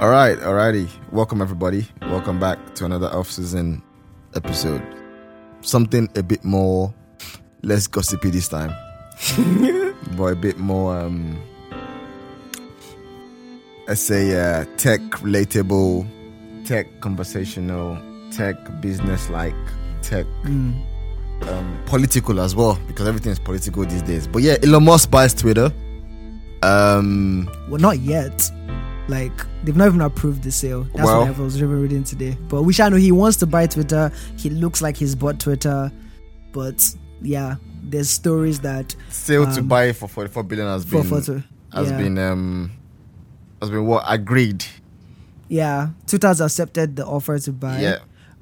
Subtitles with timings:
[0.00, 0.88] All right, alrighty.
[1.12, 1.86] Welcome everybody.
[2.02, 3.82] Welcome back to another off-season
[4.34, 4.82] episode.
[5.60, 6.92] Something a bit more
[7.62, 8.72] less gossipy this time,
[10.16, 11.40] but a bit more, um,
[13.86, 16.06] let's say, uh, tech relatable,
[16.66, 17.96] tech conversational,
[18.32, 19.54] tech business like,
[20.02, 24.26] tech um, political as well because everything is political these days.
[24.26, 25.72] But yeah, Elon Musk buys Twitter.
[26.62, 28.50] Um, Well, not yet.
[29.08, 29.32] Like
[29.64, 30.84] they've not even approved the sale.
[30.94, 32.38] That's Well- what I was even reading today.
[32.48, 34.10] But we shall know he wants to buy Twitter.
[34.38, 35.92] He looks like he's bought Twitter,
[36.52, 36.82] but
[37.20, 41.42] yeah, there's stories that sale to Um, buy for 44 billion has for been photo.
[41.72, 41.98] has yeah.
[41.98, 42.70] been um
[43.60, 44.64] has been what agreed.
[45.48, 47.80] yeah, Twitter has accepted the offer to buy.
[47.80, 47.98] Yeah.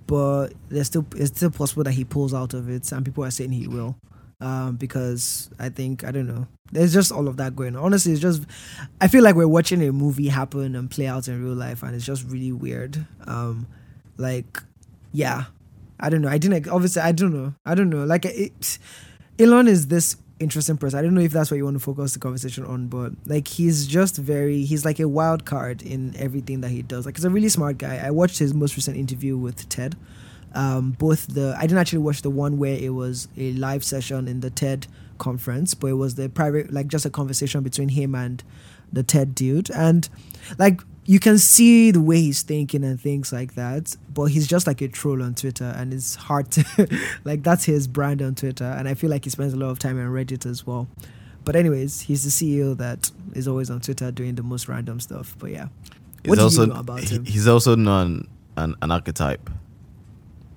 [0.07, 3.31] but there's still it's still possible that he pulls out of it, and people are
[3.31, 3.97] saying he will,
[4.43, 6.47] um, because I think I don't know.
[6.73, 7.83] There's just all of that going on.
[7.83, 8.43] Honestly, it's just
[9.01, 11.95] I feel like we're watching a movie happen and play out in real life, and
[11.95, 13.07] it's just really weird.
[13.27, 13.67] Um,
[14.17, 14.63] like,
[15.13, 15.45] yeah,
[16.01, 16.29] I don't know.
[16.29, 17.55] I didn't obviously I don't know.
[17.65, 18.05] I don't know.
[18.05, 18.79] Like it,
[19.39, 20.99] Elon is this interesting person.
[20.99, 23.47] I don't know if that's what you want to focus the conversation on, but like
[23.47, 27.07] he's just very he's like a wild card in everything that he does.
[27.07, 28.03] Like he's a really smart guy.
[28.05, 29.97] I watched his most recent interview with TED.
[30.55, 34.29] Um, both the I didn't actually watch the one where it was a live session
[34.29, 34.87] in the TED
[35.19, 38.43] conference, but it was the private like just a conversation between him and
[38.93, 39.71] the TED dude.
[39.71, 40.09] And
[40.59, 44.67] like you can see the way he's thinking and things like that, but he's just
[44.67, 48.65] like a troll on Twitter and it's hard to like that's his brand on Twitter
[48.65, 50.89] and I feel like he spends a lot of time on Reddit as well.
[51.45, 55.35] But anyways, he's the CEO that is always on Twitter doing the most random stuff.
[55.39, 55.69] But yeah.
[56.25, 57.25] What do he's you also know about him?
[57.25, 59.51] he's also known an, an archetype,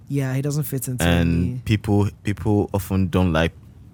[0.07, 3.53] Yeah, he doesn't fit into and people people often don't like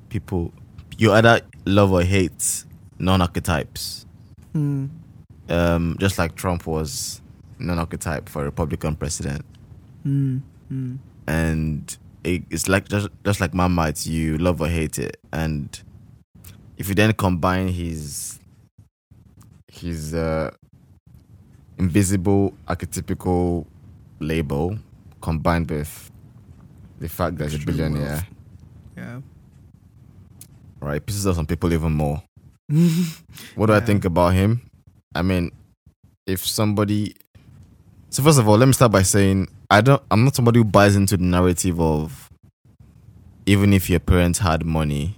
[0.10, 0.52] people.
[0.98, 2.66] You either love or hate
[3.00, 4.06] non-archetypes.
[4.54, 4.88] Hmm.
[5.50, 7.22] Um, just like Trump was
[7.60, 9.46] non-archetype for a Republican president,
[10.04, 10.38] Hmm.
[10.70, 10.96] Hmm.
[11.28, 15.82] and it, it's like just just like Marmite, you love or hate it, and
[16.78, 18.40] if you then combine his
[19.72, 20.52] his uh,
[21.78, 23.66] invisible archetypical
[24.20, 24.78] label
[25.22, 26.11] combined with
[27.02, 28.26] the fact that he's a billionaire,
[28.96, 29.20] Yeah.
[30.80, 32.22] right, pisses off some people even more.
[33.56, 34.62] What do I think about him?
[35.14, 35.52] I mean,
[36.26, 37.16] if somebody
[38.12, 40.64] so first of all, let me start by saying I don't I'm not somebody who
[40.66, 42.30] buys into the narrative of
[43.46, 45.18] even if your parents had money,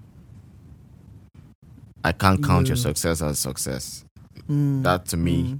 [2.03, 4.03] I can't count your success as success.
[4.47, 4.81] Hmm.
[4.83, 5.55] That to me Hmm.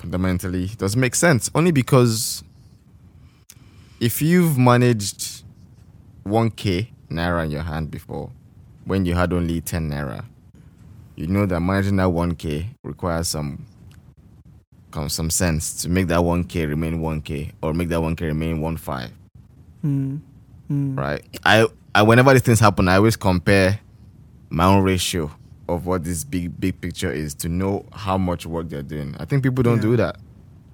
[0.00, 1.50] fundamentally doesn't make sense.
[1.54, 2.42] Only because
[4.00, 5.42] if you've managed
[6.26, 8.30] 1k naira in your hand before
[8.84, 10.24] when you had only 10 naira,
[11.16, 13.64] you know that managing that 1k requires some
[14.90, 19.10] come some sense to make that 1k remain 1k or make that 1k remain 1.5
[19.82, 20.16] Hmm.
[20.68, 20.98] Hmm.
[20.98, 23.78] right I, I whenever these things happen i always compare
[24.50, 25.30] my own ratio
[25.68, 29.24] of what this big big picture is to know how much work they're doing i
[29.24, 29.82] think people don't Yeah.
[29.82, 30.16] do that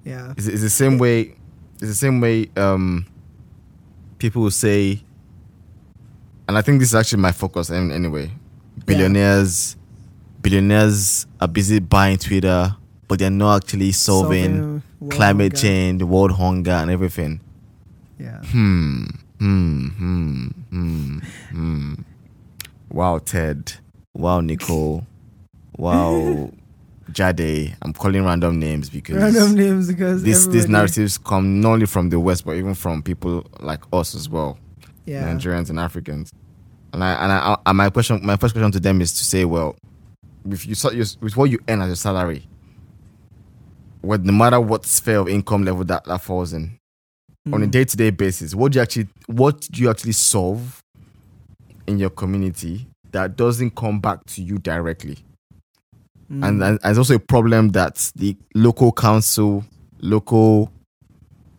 [0.05, 0.33] Yeah.
[0.37, 1.35] it's, it's the same way.
[1.75, 2.49] It's the same way.
[2.57, 3.05] Um,
[4.23, 5.01] people will say,
[6.47, 7.69] and I think this is actually my focus.
[7.69, 8.31] an- Anyway,
[8.85, 9.75] billionaires,
[10.41, 12.73] billionaires are busy buying Twitter,
[13.09, 15.61] but they're not actually solving, Solving climate hunger.
[15.61, 17.41] change, world hunger, and everything.
[18.17, 18.39] Yeah.
[18.45, 19.03] Hmm.
[19.39, 19.87] Hmm.
[19.87, 20.47] Hmm.
[20.69, 21.17] Hmm.
[21.51, 21.93] Hmm.
[22.89, 23.73] Wow, Ted.
[24.13, 25.05] Wow, Nicole.
[25.77, 26.49] Wow,
[27.13, 27.75] Jade.
[27.81, 32.09] I'm calling random names because Random names because this these narratives come not only from
[32.09, 34.57] the West, but even from people like us as well,
[35.05, 35.27] Yeah.
[35.31, 36.31] Nigerians and Africans.
[36.91, 39.45] And I and I, and my question, my first question to them is to say,
[39.45, 39.75] well,
[40.49, 40.75] if you
[41.21, 42.47] with what you earn as a salary,
[44.01, 46.77] what no matter what sphere of income level that, that falls in,
[47.51, 50.81] on a day to day basis, what do you actually what do you actually solve
[51.87, 55.17] in your community that doesn't come back to you directly?
[56.33, 56.43] Hmm.
[56.43, 59.63] and and there's also a problem that the local council,
[60.01, 60.71] local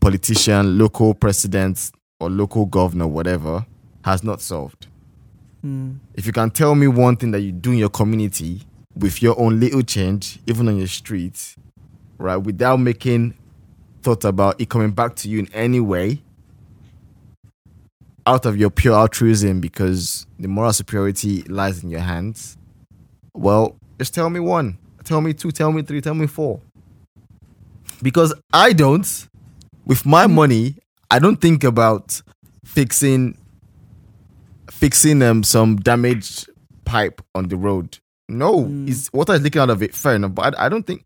[0.01, 3.65] politician, local president, or local governor, whatever,
[4.05, 4.89] has not solved.
[5.61, 5.93] Hmm.
[6.15, 8.63] If you can tell me one thing that you do in your community
[8.97, 11.55] with your own little change, even on your street,
[12.19, 13.35] right, without making
[14.03, 16.21] thought about it coming back to you in any way,
[18.27, 22.59] out of your pure altruism because the moral superiority lies in your hands,
[23.35, 26.61] well, just tell me one, tell me two, tell me three, tell me four.
[28.03, 29.29] Because I don't,
[29.87, 30.77] with my money,
[31.11, 32.21] I don't think about
[32.65, 33.37] fixing
[34.71, 36.49] fixing um some damaged
[36.85, 37.99] pipe on the road.
[38.29, 38.89] No, Mm.
[38.89, 39.95] it's water is leaking out of it.
[39.95, 41.05] Fair enough, but I, I don't think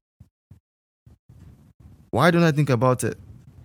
[2.10, 3.18] why don't I think about it?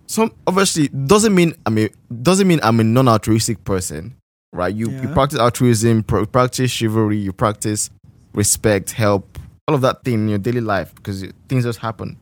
[0.06, 1.88] Some obviously doesn't mean I mean
[2.22, 4.16] doesn't mean I'm a non-altruistic person,
[4.52, 4.74] right?
[4.74, 7.90] You you practice altruism, practice chivalry, you practice
[8.34, 12.18] respect, help, all of that thing in your daily life because things just happen.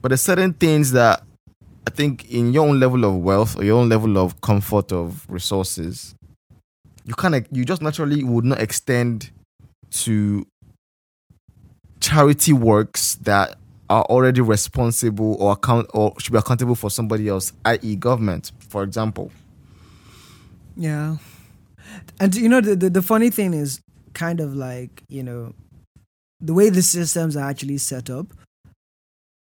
[0.00, 1.22] But there's certain things that
[1.86, 5.24] I think in your own level of wealth or your own level of comfort of
[5.28, 6.14] resources,
[7.04, 9.30] you kind of you just naturally would not extend
[9.90, 10.46] to
[12.00, 13.56] charity works that
[13.90, 18.82] are already responsible or account or should be accountable for somebody else, i.e., government, for
[18.82, 19.30] example.
[20.76, 21.18] Yeah.
[22.18, 23.80] And you know the, the the funny thing is
[24.14, 25.52] kind of like, you know,
[26.40, 28.26] the way the systems are actually set up,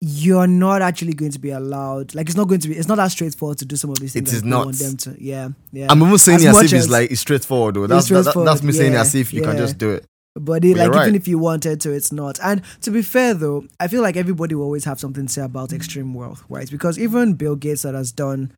[0.01, 2.97] you're not actually going to be allowed like it's not going to be it's not
[2.97, 4.67] that straightforward to do some of these things is that you not.
[4.67, 7.77] want them to yeah yeah I'm almost saying As as if it's like it's straightforward
[7.77, 7.87] though.
[7.87, 10.05] That's that- that- that's straightforward, me saying yeah, as if you can just do it.
[10.39, 12.39] But it, But like you're even if you wanted to, it's not.
[12.45, 15.43] And to be fair though, I feel like everybody will always have something to say
[15.43, 16.71] about extreme wealth, right?
[16.71, 18.53] Because even Bill Gates that has done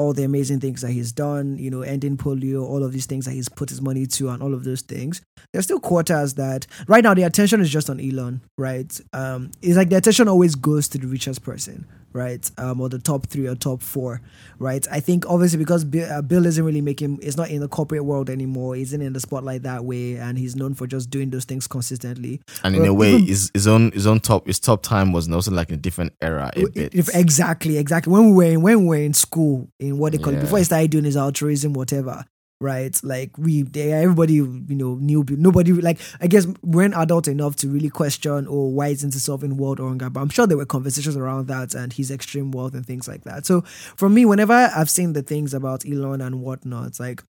[0.00, 3.26] all the amazing things that he's done, you know, ending polio, all of these things
[3.26, 5.20] that he's put his money to and all of those things,
[5.52, 8.98] there's still quarters that right now the attention is just on Elon, right?
[9.12, 12.50] Um it's like the attention always goes to the richest person, right?
[12.58, 14.20] Um or the top three or top four,
[14.58, 14.86] right?
[14.90, 18.04] I think obviously because Bill, uh, Bill isn't really making, it's not in the corporate
[18.04, 21.44] world anymore, isn't in the spotlight that way, and he's known for just doing those
[21.44, 22.40] things consistently.
[22.64, 25.12] And in Well, a way, even- his his own his own top his top time
[25.12, 26.94] was also like in a different era a bit.
[26.94, 28.12] If, exactly, exactly.
[28.12, 30.58] When we were in, when we were in school, in what they call it, before
[30.58, 32.24] he started doing his altruism, whatever,
[32.60, 32.98] right?
[33.02, 35.24] Like we, they, everybody, you know, knew.
[35.30, 39.56] Nobody, like I guess, weren't adult enough to really question, oh, why isn't into solving
[39.56, 40.10] world hunger?
[40.10, 43.24] But I'm sure there were conversations around that and his extreme wealth and things like
[43.24, 43.46] that.
[43.46, 47.22] So for me, whenever I've seen the things about Elon and whatnot, like.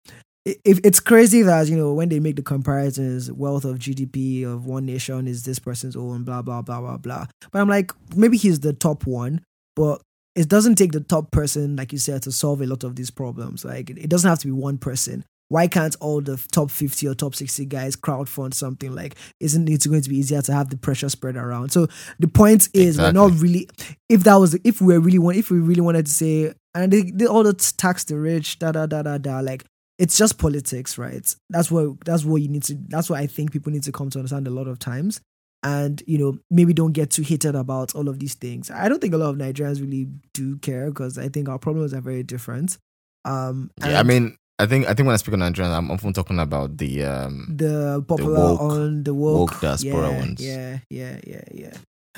[0.44, 4.66] If it's crazy that you know when they make the comparisons, wealth of GDP of
[4.66, 7.28] one nation is this person's own, blah blah blah blah blah.
[7.52, 9.44] But I'm like, maybe he's the top one,
[9.76, 10.02] but
[10.36, 13.12] it doesn't take the top person, like you said, to solve a lot of these
[13.12, 13.66] problems.
[13.66, 15.26] Like it doesn't have to be one person.
[15.50, 19.86] Why can't all the top 50 or top 60 guys crowdfund something like isn't it
[19.86, 21.74] going to be easier to have the pressure spread around?
[21.74, 21.88] So
[22.20, 23.68] the point is we're not really
[24.08, 26.94] if that was if we were really want if we really wanted to say and
[26.94, 29.66] they, they all the tax the rich, da da da da da like
[30.00, 31.36] it's just politics, right?
[31.50, 34.10] That's what that's what you need to that's what I think people need to come
[34.12, 35.20] to understand a lot of times
[35.64, 38.72] and you know maybe don't get too heated about all of these things.
[38.72, 41.94] I don't think a lot of nigerians really do care because i think our problems
[41.94, 42.78] are very different.
[43.26, 46.14] Um yeah, I mean, I think I think when I speak on Nigerian, I'm often
[46.14, 49.62] talking about the um the popular woke- on the woke, woke.
[49.62, 50.40] diaspora yeah, ones.
[50.42, 51.74] yeah yeah yeah yeah.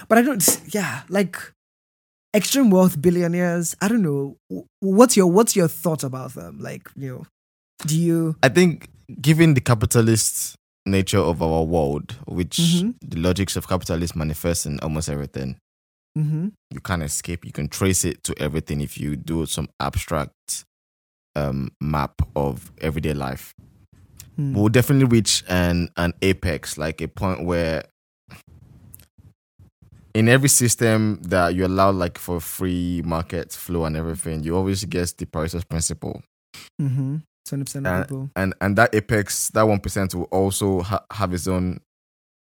[0.08, 1.38] But i don't yeah like
[2.36, 4.38] extreme wealth billionaires i don't know.
[4.80, 6.60] What's your what's your thought about them?
[6.60, 7.24] Like you know
[7.86, 8.90] do you I think
[9.22, 12.96] given the capitalist nature of our world, which Mhm.
[13.02, 15.58] the logics of capitalism manifest in almost everything,
[16.18, 17.46] mm-hmm, you can't escape.
[17.46, 20.66] You can trace it to everything if you do some abstract
[21.36, 23.54] um, map of everyday life.
[24.36, 24.54] Hmm.
[24.54, 27.86] We'll definitely reach an an apex, like a point where
[30.14, 34.86] in every system that you allow like for free market flow and everything, you always
[34.86, 36.22] get the Pareto principle.
[36.82, 37.18] mm-hmm
[37.50, 41.34] 20% Uh, of people and and that apex that one percent will also ha- have
[41.34, 41.80] its own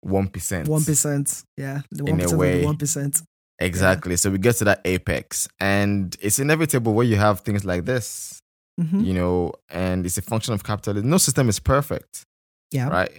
[0.02, 0.68] one percent.
[0.68, 2.64] One percent, yeah, the In a way.
[2.66, 3.22] one percent.
[3.60, 4.18] Exactly.
[4.18, 8.40] So we get to that apex, and it's inevitable where you have things like this,
[8.82, 9.00] Mm-hmm.
[9.02, 11.08] you know, and it's a function of capitalism.
[11.10, 12.24] No system is perfect,
[12.72, 13.12] Yeah, right?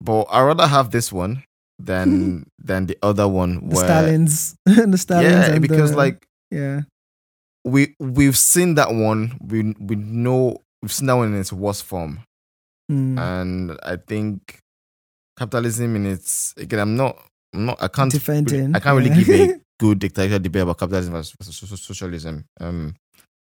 [0.00, 1.42] But I rather have this one
[1.78, 3.68] than than the other one.
[3.68, 5.48] the where, stallions, the stallions.
[5.48, 6.82] yeah, because the- like yeah,
[7.64, 9.38] we we've seen that one.
[9.40, 12.20] We we know we've seen that one in its worst form.
[12.92, 13.18] Mm.
[13.18, 14.58] and I think
[15.38, 17.16] capitalism in its again, I'm not,
[17.54, 18.76] I'm not, I can't, defending.
[18.76, 19.24] I can't really yeah.
[19.24, 22.44] give a good dictatorial debate about capitalism versus, versus so- so- socialism.
[22.60, 22.94] Um,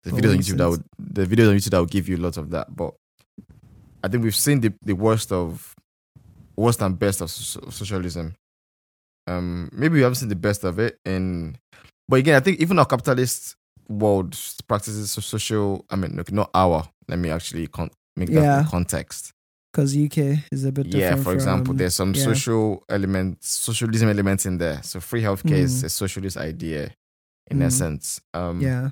[0.05, 2.37] the videos on YouTube that would, the videos on YouTube that will give you lots
[2.37, 2.95] of that, but
[4.05, 5.75] I think we've seen the, the worst of,
[6.57, 8.37] worst and best of socialism.
[9.27, 11.57] Um, maybe we haven't seen the best of it in,
[12.09, 13.57] but again, I think even our capitalist
[13.89, 14.37] world
[14.69, 15.85] practices so- social.
[15.91, 16.89] I mean, look, not our.
[17.09, 18.65] Let me actually con- make that Yeah.
[18.71, 19.33] context
[19.73, 22.23] because UK is a bit yeah for example from- there's some yeah.
[22.23, 25.87] social elements socialism elements in there so free healthcare is Mm.
[25.87, 26.93] a socialist idea
[27.51, 27.63] in Mm.
[27.63, 28.91] essence um yeah,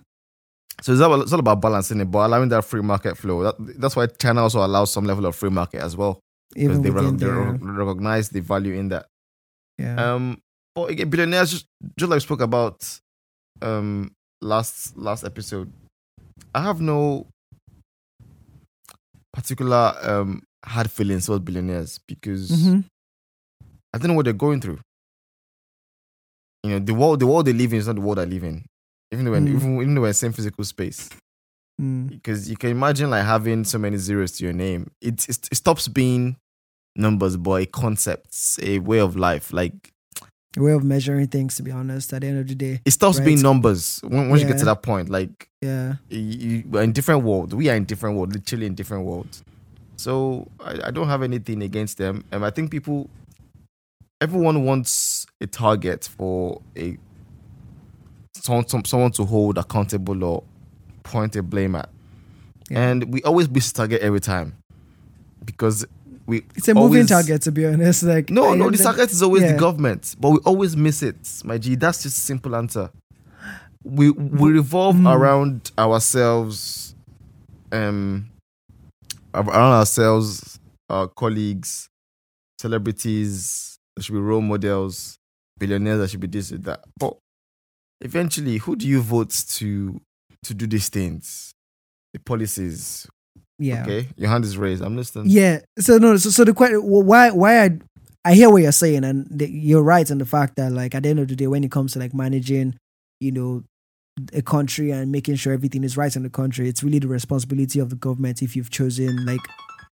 [0.80, 3.54] so it's all, it's all about balancing it but allowing that free market flow that,
[3.80, 6.18] that's why china also allows some level of free market as well
[6.52, 9.06] because even they, rec- they rec- recognize the value in that
[9.78, 10.36] yeah, um
[10.74, 12.82] but again billionaires just, just like spoke about
[13.62, 14.10] um
[14.42, 15.72] last last episode
[16.54, 17.26] i have no
[19.32, 22.84] particular um hard feelings towards billionaires because Mhm.
[23.94, 24.78] I don't know what they're going through.
[26.64, 28.44] You know, the world the world they live in is not the world I live
[28.44, 28.64] in.
[29.12, 29.48] even though we're, Mm.
[29.48, 31.10] even, even though we're in the same physical space.
[31.78, 32.08] Mm.
[32.08, 34.90] Because you can imagine like having so many zeros to your name.
[35.02, 36.36] It, it, it stops being
[36.96, 39.52] numbers, but a concept, a way of life.
[39.52, 39.91] Like
[40.56, 42.12] way of measuring things, to be honest.
[42.12, 43.26] At the end of the day, it stops Right.
[43.26, 45.08] being numbers once you get to that point.
[45.08, 45.94] Like yeah.
[46.10, 47.54] you, you, we're in different worlds.
[47.54, 49.42] We are in different worlds, literally in different worlds.
[49.96, 52.24] So I, I don't have anything against them.
[52.32, 53.08] And I think people,
[54.20, 56.96] everyone wants a target for a
[58.34, 60.42] someone, some, someone to hold accountable or
[61.02, 61.88] point a blame at.
[62.70, 62.88] Yeah.
[62.88, 64.56] And we always miss target every time
[65.44, 65.84] because
[66.26, 68.02] we It's a moving always- target, to be honest.
[68.04, 69.52] Like No, I no, the target is always yeah.
[69.52, 71.74] the government, but we always miss it, my G.
[71.74, 72.90] That's just a simple answer.
[73.84, 75.12] We we revolve Mm.
[75.12, 76.94] around ourselves,
[77.72, 78.30] um,
[79.34, 81.88] around ourselves, our colleagues,
[82.60, 83.76] celebrities.
[83.96, 85.18] There should be role models,
[85.58, 85.98] billionaires.
[85.98, 86.84] There should be this and that.
[86.98, 87.16] But
[88.00, 90.00] eventually, who do you vote to
[90.44, 91.52] to do these things?
[92.12, 93.06] The policies.
[93.58, 93.82] Yeah.
[93.82, 94.82] Okay, your hand is raised.
[94.82, 95.26] I'm listening.
[95.28, 95.60] Yeah.
[95.78, 96.16] So no.
[96.16, 97.78] So, so the question, why, why I,
[98.24, 101.02] I hear what you're saying, and the, you're right in the fact that, like, at
[101.02, 102.76] the end of the day, when it comes to like managing,
[103.20, 103.64] you know,
[104.32, 107.78] a country and making sure everything is right in the country, it's really the responsibility
[107.78, 109.40] of the government if you've chosen, like,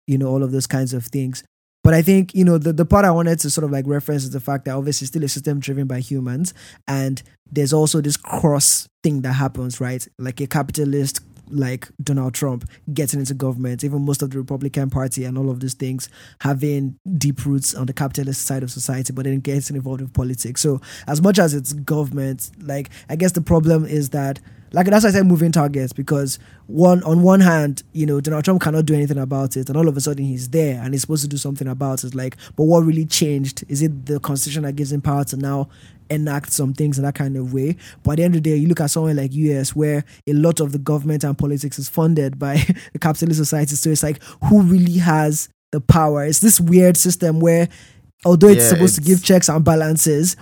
[0.06, 1.44] you know, all of those kinds of things.
[1.84, 4.22] But I think you know the the part I wanted to sort of like reference
[4.22, 6.54] is the fact that obviously it's still a system driven by humans,
[6.86, 10.06] and there's also this cross thing that happens, right?
[10.18, 11.20] Like a capitalist
[11.52, 15.60] like Donald Trump getting into government, even most of the Republican Party and all of
[15.60, 16.08] these things
[16.40, 20.60] having deep roots on the capitalist side of society, but then getting involved with politics.
[20.60, 24.40] So as much as it's government, like I guess the problem is that
[24.72, 28.44] like that's why I said moving targets because one on one hand, you know, Donald
[28.44, 31.02] Trump cannot do anything about it, and all of a sudden he's there and he's
[31.02, 32.14] supposed to do something about it.
[32.14, 33.64] Like, but what really changed?
[33.68, 35.68] Is it the constitution that gives him power to now
[36.10, 37.76] enact some things in that kind of way?
[38.02, 40.32] But at the end of the day, you look at somewhere like US where a
[40.32, 42.56] lot of the government and politics is funded by
[42.92, 43.76] the capitalist society.
[43.76, 46.24] So it's like who really has the power?
[46.24, 47.68] It's this weird system where
[48.24, 50.36] although it's Yeah, supposed to give checks and balances,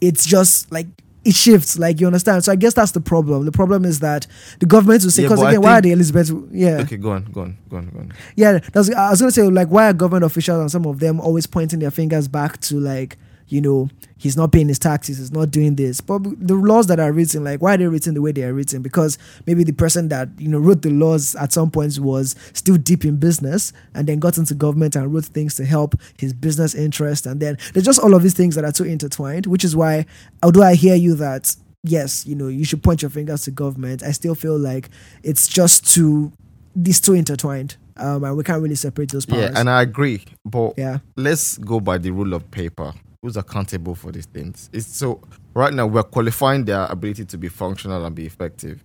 [0.00, 0.86] it's just like
[1.24, 2.44] it shifts, like you understand.
[2.44, 3.44] So I guess that's the problem.
[3.44, 4.26] The problem is that
[4.58, 6.30] the government will say, because I again, why are the Elizabeth?
[6.50, 8.12] Yeah, Okay, go on, go on, go on, go on.
[8.36, 8.58] yeah.
[8.72, 11.46] That's, I was gonna say, like, why are government officials and some of them always
[11.46, 13.18] pointing their fingers back to like,
[13.50, 16.00] you know, he's not paying his taxes, he's not doing this.
[16.00, 18.54] But the laws that are written, like, why are they written the way they are
[18.54, 18.82] written?
[18.82, 22.76] Because maybe the person that you know wrote the laws at some points was still
[22.76, 26.74] deep in business and then got into government and wrote things to help his business
[26.74, 27.26] interest.
[27.26, 30.06] And then there's just all of these things that are too intertwined, which is why,
[30.42, 34.02] although I hear you that yes, you know, you should point your fingers to government,
[34.02, 34.90] I still feel like
[35.22, 36.32] it's just too
[36.76, 37.76] these two intertwined.
[37.96, 39.50] Um, and we can't really separate those powers.
[39.52, 40.24] Yeah, and I agree.
[40.44, 40.98] But yeah.
[41.16, 42.94] let's go by the rule of paper.
[43.22, 44.70] Who's accountable for these things?
[44.72, 45.20] It's so
[45.54, 48.82] right now we're qualifying their ability to be functional and be effective.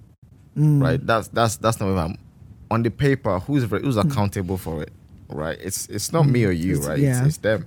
[0.57, 0.81] Mm.
[0.81, 1.05] Right?
[1.05, 2.17] That's that's that's not what I'm
[2.69, 3.39] on the paper.
[3.39, 4.91] Who's who's accountable for it?
[5.29, 5.57] Right?
[5.61, 6.73] It's it's not me or you.
[6.73, 6.77] Mm.
[6.79, 6.99] It's- right?
[6.99, 7.17] yeah.
[7.19, 7.65] It's, it's them.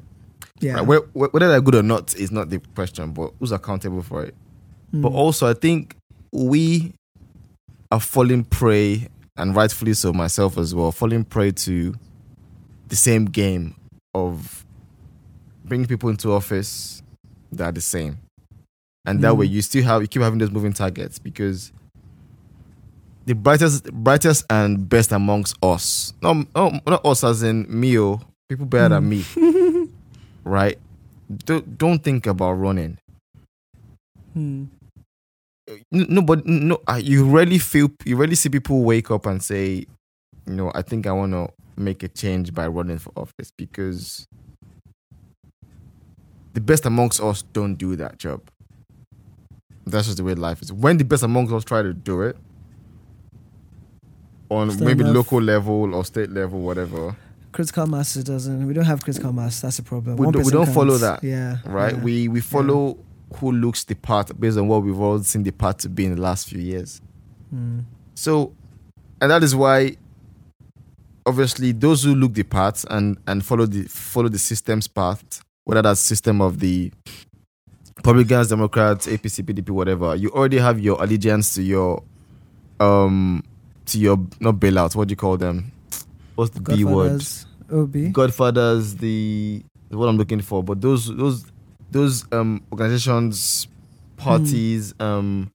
[0.60, 0.74] Yeah.
[0.74, 0.86] Right?
[0.86, 3.12] Whe- whe- Whether they're good or not is not the question.
[3.12, 4.34] But who's accountable for it?
[4.92, 5.16] But Mm.
[5.16, 5.96] also, I think
[6.32, 6.92] we
[7.90, 9.08] are falling prey,
[9.38, 11.94] and rightfully so, myself as well, falling prey to
[12.88, 13.74] the same game
[14.14, 14.66] of
[15.68, 17.02] bringing people into office
[17.52, 18.18] that are the same.
[19.06, 19.38] And that Mm.
[19.38, 21.72] way, you still have you keep having those moving targets because
[23.26, 28.20] the brightest, brightest and best amongst us, no, no not us as in me, oh,
[28.48, 29.24] people better than me,
[30.44, 30.78] right?
[31.44, 32.98] Don't don't think about running
[34.36, 34.68] Mm.
[35.90, 39.84] No, but no, you rarely feel, you rarely see people wake up and say,
[40.46, 44.26] you know, I think I want to make a change by running for office because
[46.54, 48.40] the best amongst us don't do that job.
[49.86, 50.72] That's just the way life is.
[50.72, 52.36] When the best amongst us try to do it
[54.50, 55.14] on maybe enough.
[55.14, 57.16] local level or state level, whatever,
[57.50, 58.66] Critical mass doesn't.
[58.66, 59.60] We don't have critical mass.
[59.62, 60.16] That's a problem.
[60.16, 61.58] We don't- we don't follow that, Yeah.
[61.64, 61.94] right?
[61.94, 62.02] yeah.
[62.02, 62.98] We we follow
[63.36, 66.14] who looks the part based on what we've all seen the part to be in
[66.14, 67.00] the last few years.
[67.54, 67.84] Mm.
[68.14, 68.52] So,
[69.20, 69.96] and that is why,
[71.26, 75.82] obviously, those who look the part and and follow the follow the system's path, whether
[75.82, 76.90] that's system of the
[77.98, 82.02] Republicans, Democrats, APC, PDP, whatever, you already have your allegiance to your
[82.80, 83.42] um
[83.84, 84.96] to your not bailouts.
[84.96, 85.70] What do you call them?
[86.36, 87.20] What's the B word?
[87.20, 88.12] Godfathers, OB.
[88.14, 90.64] Godfathers, the what I'm looking for.
[90.64, 91.44] But those those
[91.90, 93.68] those um organizations,
[94.16, 95.50] parties, um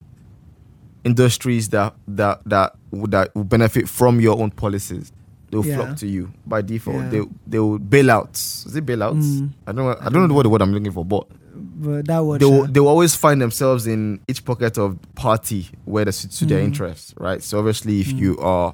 [1.03, 5.11] industries that that that would that will benefit from your own policies.
[5.53, 5.75] They'll Yeah.
[5.77, 6.97] flock to you by default.
[6.97, 7.09] Yeah.
[7.09, 8.35] They they will bail out.
[8.35, 9.23] Is it bailouts?
[9.41, 9.49] Mm.
[9.67, 12.19] I don't know, I don't know what the word I'm looking for, but but that
[12.19, 16.11] was they will, they will always find themselves in each pocket of party where they
[16.11, 16.65] suit their Mm.
[16.65, 17.41] interests, right?
[17.43, 18.17] So obviously, if Mm.
[18.17, 18.73] you are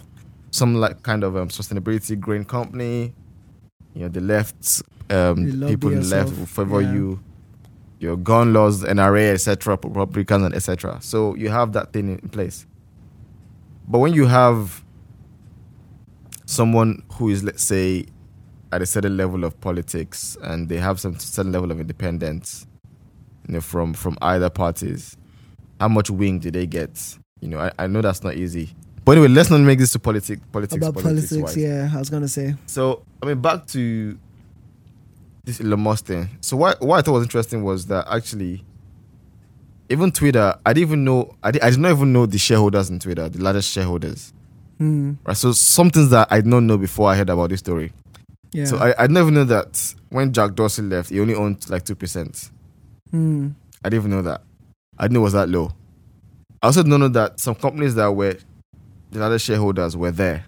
[0.51, 3.13] some like kind of um, sustainability green company,
[3.93, 6.93] you know the left um, people in the left will favor yeah.
[6.93, 7.19] you.
[8.00, 11.00] Your gun laws, NRA, etc., Republicans, and etc.
[11.01, 12.65] So you have that thing in place.
[13.88, 14.83] But when you have
[16.50, 18.06] someone who is, let's say,
[18.72, 22.65] at a certain level of politics and they have some certain level of independence,
[23.48, 25.15] you know, from from either parties,
[25.79, 27.18] how much wing do they get?
[27.39, 28.75] You know, I, I know that's not easy.
[29.06, 30.86] But anyway, let's not make this to politic politics.
[30.86, 31.32] about politics.
[31.32, 31.56] wise.
[31.56, 32.56] Yeah, I was gonna say.
[32.65, 34.18] So I mean, back to
[35.44, 36.29] this Elon Musk thing.
[36.41, 38.63] So what what I thought was interesting was that actually,
[39.89, 41.36] even Twitter, I didn't even know.
[41.44, 44.34] I did, I did not even know the shareholders in Twitter, the largest shareholders.
[44.79, 45.13] Hmm.
[45.25, 45.38] Right.
[45.38, 47.93] So some things that I did not know before I heard about this story.
[48.51, 48.65] Yeah.
[48.65, 51.95] So I I never knew that when Jack Dorsey left, he only owned like two
[51.95, 52.50] percent.
[53.12, 53.50] Hmm.
[53.83, 54.41] I didn't even know that.
[54.98, 55.71] I didn't know it was that low.
[56.62, 58.38] I also didn't know that some companies that were
[59.12, 60.45] the other shareholders were there.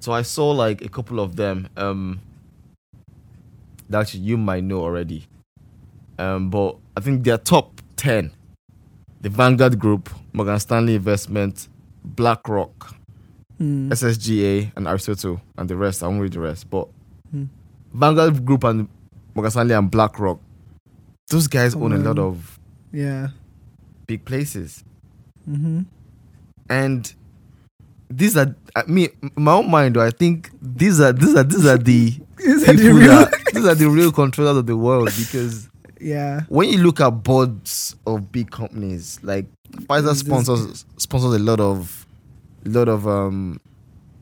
[0.00, 2.20] So I saw like a couple of them um,
[3.88, 5.26] that actually you might know already.
[6.18, 8.30] Um, but I think their top 10
[9.20, 11.68] the Vanguard Group, Morgan Stanley Investment,
[12.04, 12.94] BlackRock,
[13.60, 13.92] Hmm.
[13.92, 16.02] SSGA, and Aristotle, and the rest.
[16.02, 16.70] I won't read the rest.
[16.70, 16.88] But
[17.30, 17.44] Hmm.
[17.92, 18.88] Vanguard Group and
[19.34, 20.40] Morgan Stanley and BlackRock,
[21.28, 22.58] those guys own a lot of
[22.92, 23.28] Yeah.
[24.06, 24.82] big places.
[25.48, 25.80] Mm-hmm.
[26.68, 27.14] and
[28.10, 31.66] these are I mean my own mind though, I think these are these are these
[31.66, 33.08] are the Is that the real?
[33.08, 35.68] that these are the real controllers of the world because
[36.00, 36.42] yeah.
[36.48, 42.06] when you look at boards of big companies like Pfizer sponsors sponsors a lot of
[42.68, 43.58] lot of um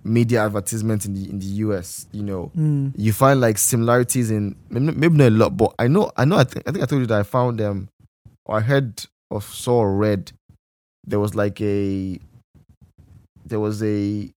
[0.05, 2.89] media advertisements in the in the US you know Hmm.
[2.97, 6.45] you find like similarities in maybe not a lot but I know I know I
[6.45, 7.89] think I think I told you that I found them
[8.47, 10.33] or I heard or saw or read
[11.07, 12.19] there was like a
[13.45, 14.31] there was a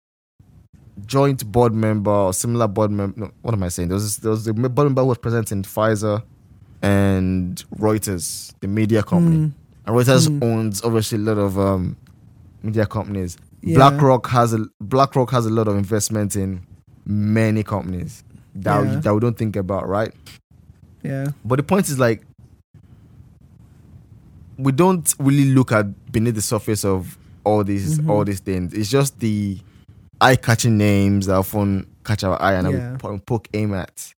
[1.05, 4.31] joint board member or similar board member no what am I saying there was there
[4.31, 6.23] was a board member who was present in Pfizer
[6.81, 9.47] and Reuters the media company Hmm.
[9.85, 10.43] and Reuters Mm.
[10.43, 11.95] owns obviously a lot of um
[12.63, 13.75] media companies Yeah.
[13.77, 16.61] BlackRock has a BlackRock has a lot of investment in
[17.05, 18.23] many companies
[18.55, 18.95] that Yeah.
[18.95, 20.13] we, that we don't think about, right?
[21.03, 21.27] Yeah.
[21.45, 22.23] But the point is like
[24.57, 28.09] we don't really look at beneath the surface of all these Mhm.
[28.09, 28.73] all these things.
[28.73, 29.59] It's just the
[30.19, 32.97] eye-catching names that often catch our eye and Yeah.
[33.03, 34.13] we poke aim at,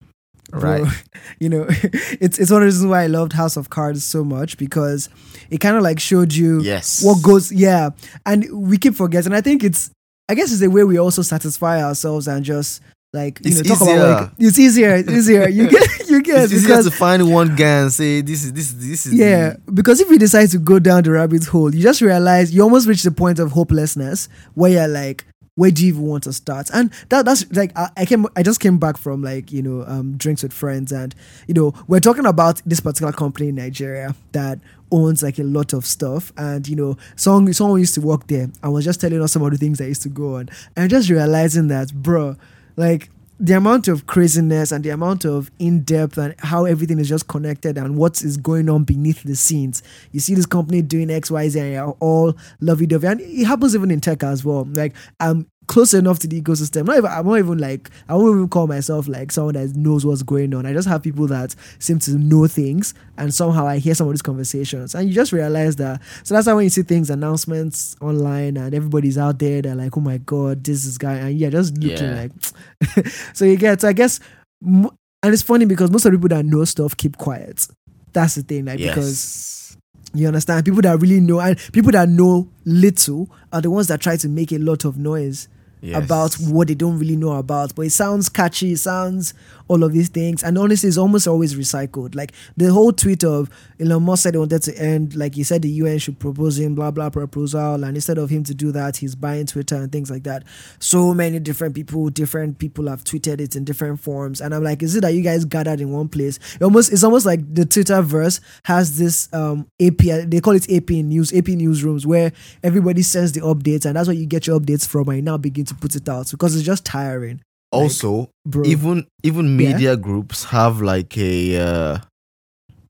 [0.52, 1.04] Bro, right?
[1.40, 4.22] you know, it's it's one of the reasons why I loved House of Cards so
[4.24, 5.08] much because
[5.50, 7.02] it kind of like showed you Yes.
[7.04, 7.50] what goes.
[7.50, 7.90] Yeah,
[8.26, 9.32] and we keep forgetting.
[9.32, 9.90] I think it's.
[10.28, 12.80] I guess it's a way we also satisfy ourselves and just
[13.12, 13.96] like you It's know talk easier.
[13.96, 14.94] about like, it's easier.
[14.94, 15.48] It's easier.
[15.48, 18.68] You get you get It's easier to find one guy and say this is this
[18.72, 21.82] is this is yeah, because if you decide to go down the rabbit hole, you
[21.82, 25.88] just realize you almost reach the point of hopelessness where you're like, where do you
[25.88, 26.70] even want to start?
[26.72, 29.84] And that that's like I, I came I just came back from like, you know,
[29.86, 31.14] um drinks with friends and
[31.46, 34.60] you know, we're talking about this particular company in Nigeria that
[34.90, 38.50] owns like a lot of stuff and you know someone someone used to work there
[38.62, 40.90] and was just telling us some of the things that used to go on and
[40.90, 42.36] just realizing that bro
[42.76, 43.08] like
[43.42, 47.26] the amount of craziness and the amount of in depth and how everything is just
[47.26, 49.82] connected and what is going on beneath the scenes.
[50.12, 53.08] You see this company doing X, Y, Z, and all lovey dovey.
[53.08, 54.64] And it happens even in tech as well.
[54.70, 56.84] Like, I'm close enough to the ecosystem.
[56.86, 60.04] Not even, I'm not even like, I won't even call myself like someone that knows
[60.04, 60.66] what's going on.
[60.66, 62.92] I just have people that seem to know things.
[63.16, 64.94] And somehow I hear some of these conversations.
[64.94, 66.02] And you just realize that.
[66.24, 69.96] So that's how when you see things, announcements online, and everybody's out there, they're like,
[69.96, 71.14] oh my God, this is guy.
[71.14, 72.28] And yeah, just looking Yeah.
[72.28, 74.20] like, so you get so i guess
[74.60, 74.90] and
[75.24, 77.66] it's funny because most of the people that know stuff keep quiet
[78.12, 79.76] that's the thing like because
[80.14, 84.00] you understand people that really know and people that know little are the ones that
[84.00, 85.48] try to make a lot of noise
[85.84, 86.04] Yes.
[86.04, 89.34] about what they don't really know about but it sounds catchy it sounds
[89.72, 92.14] all of these things and honestly it's almost always recycled.
[92.14, 93.48] Like the whole tweet of
[93.80, 96.74] Elon Musk said he wanted to end like he said the UN should propose him
[96.74, 100.10] blah blah proposal and instead of him to do that he's buying Twitter and things
[100.10, 100.44] like that.
[100.78, 104.82] So many different people different people have tweeted it in different forms and I'm like
[104.82, 106.38] is it that you guys gathered in one place?
[106.56, 110.70] It almost it's almost like the Twitter verse has this um API they call it
[110.70, 114.60] AP news AP newsrooms where everybody sends the updates and that's where you get your
[114.60, 117.40] updates from and now begin to put it out because it's just tiring
[117.72, 119.72] Also, bro even even Yeah.
[119.72, 121.98] media groups have like a uh,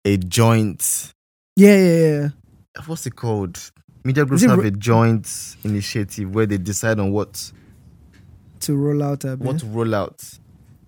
[0.04, 1.12] a joint
[1.56, 2.28] yeah yeah yeah
[2.86, 3.58] what's it called?
[4.04, 7.52] Media groups have re- a joint initiative where they decide on what
[8.60, 10.22] to roll out a bit what to roll out.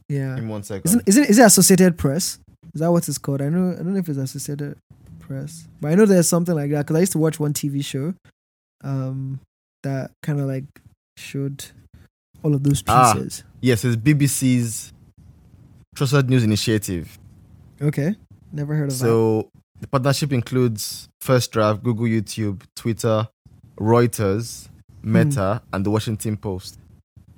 [0.08, 0.86] yeah In one second.
[0.86, 2.38] isn't, isn't is it Associated Press
[2.74, 4.76] is that what it's called I know I don't know if it's Associated
[5.20, 5.66] press.
[5.80, 8.12] But I know there's something like that because I used to watch one TV show,
[8.82, 9.40] um,
[9.82, 10.64] that kind of like
[11.16, 11.64] showed
[12.44, 13.14] all of those Ah.
[13.14, 13.42] pieces.
[13.60, 14.92] Yes, it's BBC's
[15.96, 17.18] Trusted News Initiative.
[17.80, 18.14] Okay,
[18.52, 19.04] never heard of that.
[19.04, 23.26] So the partnership includes First Draft, Google, YouTube, Twitter,
[23.78, 24.68] Reuters,
[25.02, 26.78] Meta, and the Washington Post.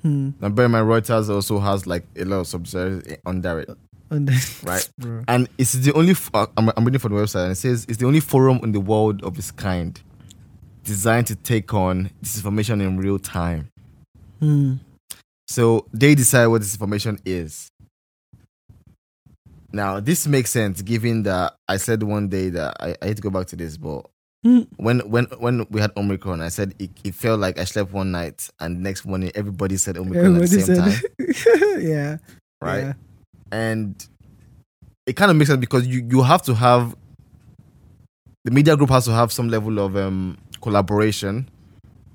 [0.02, 0.30] Hmm.
[0.40, 3.70] Now, bear in mind, Reuters also has like a lot of subsidiaries under it,
[4.10, 4.30] And
[4.62, 4.88] right?
[4.98, 5.24] bro.
[5.28, 6.12] And it's the only.
[6.12, 8.60] F- uh, I'm, I'm reading from the website, and it says it's the only forum
[8.62, 10.00] in the world of its kind
[10.84, 13.68] designed to take on disinformation in real time.
[14.40, 14.74] Hmm.
[15.48, 17.68] So they decide what this information is.
[19.72, 23.22] Now, this makes sense given that I said one day that I, I hate to
[23.22, 24.06] go back to this, but
[24.44, 24.60] Hmm.
[24.76, 28.12] when when when we had Omicron, I said it, it felt like I slept one
[28.12, 32.18] night and next morning everybody said Omicron at the same time, yeah.
[32.60, 32.80] right?
[32.84, 32.92] Yeah.
[33.50, 34.06] And
[35.06, 36.94] it kind of makes sense because you you have to have
[38.44, 41.48] the media group has to have some level of um collaboration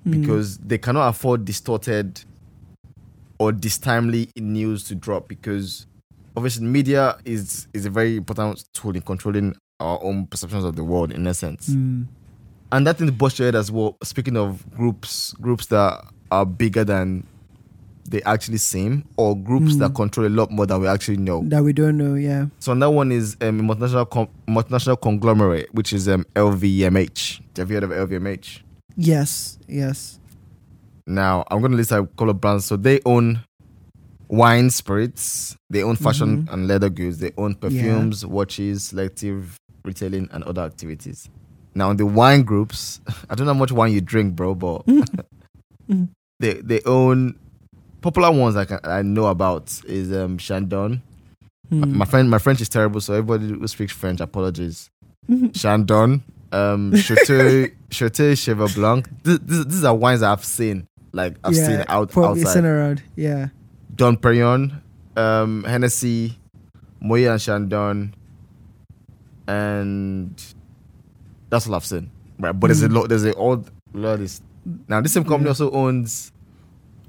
[0.06, 0.22] Hmm.
[0.22, 2.22] because they cannot afford distorted
[3.42, 5.88] or distimely news to drop because
[6.38, 10.84] obviously media is is a very important tool in controlling our own perceptions of the
[10.84, 12.04] world in essence Hmm.
[12.72, 17.24] and that thing Bosch shared as well speaking of groups groups that are bigger than
[18.12, 19.80] they actually seem or groups Mm.
[19.80, 22.14] that control a lot more than we actually know that we don't know.
[22.16, 22.46] Yeah.
[22.60, 27.70] so that one is um, a multinational com- multinational conglomerate which is um, LVMH have
[27.72, 28.62] you heard of LVMH
[28.98, 29.58] Yes.
[29.68, 30.20] Yes.
[31.08, 32.66] Now, I'm going to list a couple of brands.
[32.66, 33.40] So they own
[34.28, 36.54] wine, spirits, they own fashion Mhm.
[36.54, 41.30] and leather goods, they own perfumes, watches, selective retailing, and other activities.
[41.76, 45.28] Now, the wine groups, I don't know how much wine you drink, bro, but Mhm.
[46.40, 47.36] they they own
[48.02, 51.02] popular ones I can, I know about is um Chandon.
[51.70, 51.98] My- Hmm.
[51.98, 54.90] My friend, my French is terrible, so everybody who speaks French, apologies.
[55.30, 55.54] Mhm.
[55.54, 59.08] Chandon, um, Chateau, Chateau Cheval Blanc.
[59.24, 62.54] This, this, these are wines I've seen, like I've yeah, seen out probably outside.
[62.54, 63.04] seen around.
[63.16, 63.50] Yeah.
[63.96, 64.82] Dom Perignon,
[65.18, 66.38] um, Hennessy,
[67.04, 68.16] Moët and Chandon,
[69.48, 70.42] and
[71.50, 72.10] that's all I've seen.
[72.40, 72.94] Right, but there's a Mm.
[72.96, 73.10] lot.
[73.10, 74.14] There's a old lot.
[74.14, 74.42] Of this.
[74.88, 75.50] Now this same company Yeah.
[75.50, 76.32] also owns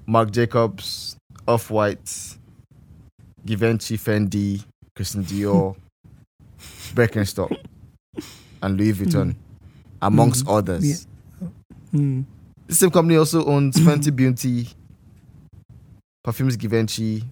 [0.06, 2.36] Marc Jacobs, Off White,
[3.46, 4.64] Givenchy, Fendi,
[4.96, 5.76] Christian Dior,
[6.94, 7.56] Birkenstock,
[8.62, 9.36] and Louis Vuitton,
[10.00, 10.56] amongst Mhm.
[10.58, 11.06] others.
[11.40, 11.48] Yeah.
[11.92, 12.20] Hmm.
[12.72, 14.66] The same company also owns Fenty Beauty,
[16.24, 17.22] Perfumes Givenchy,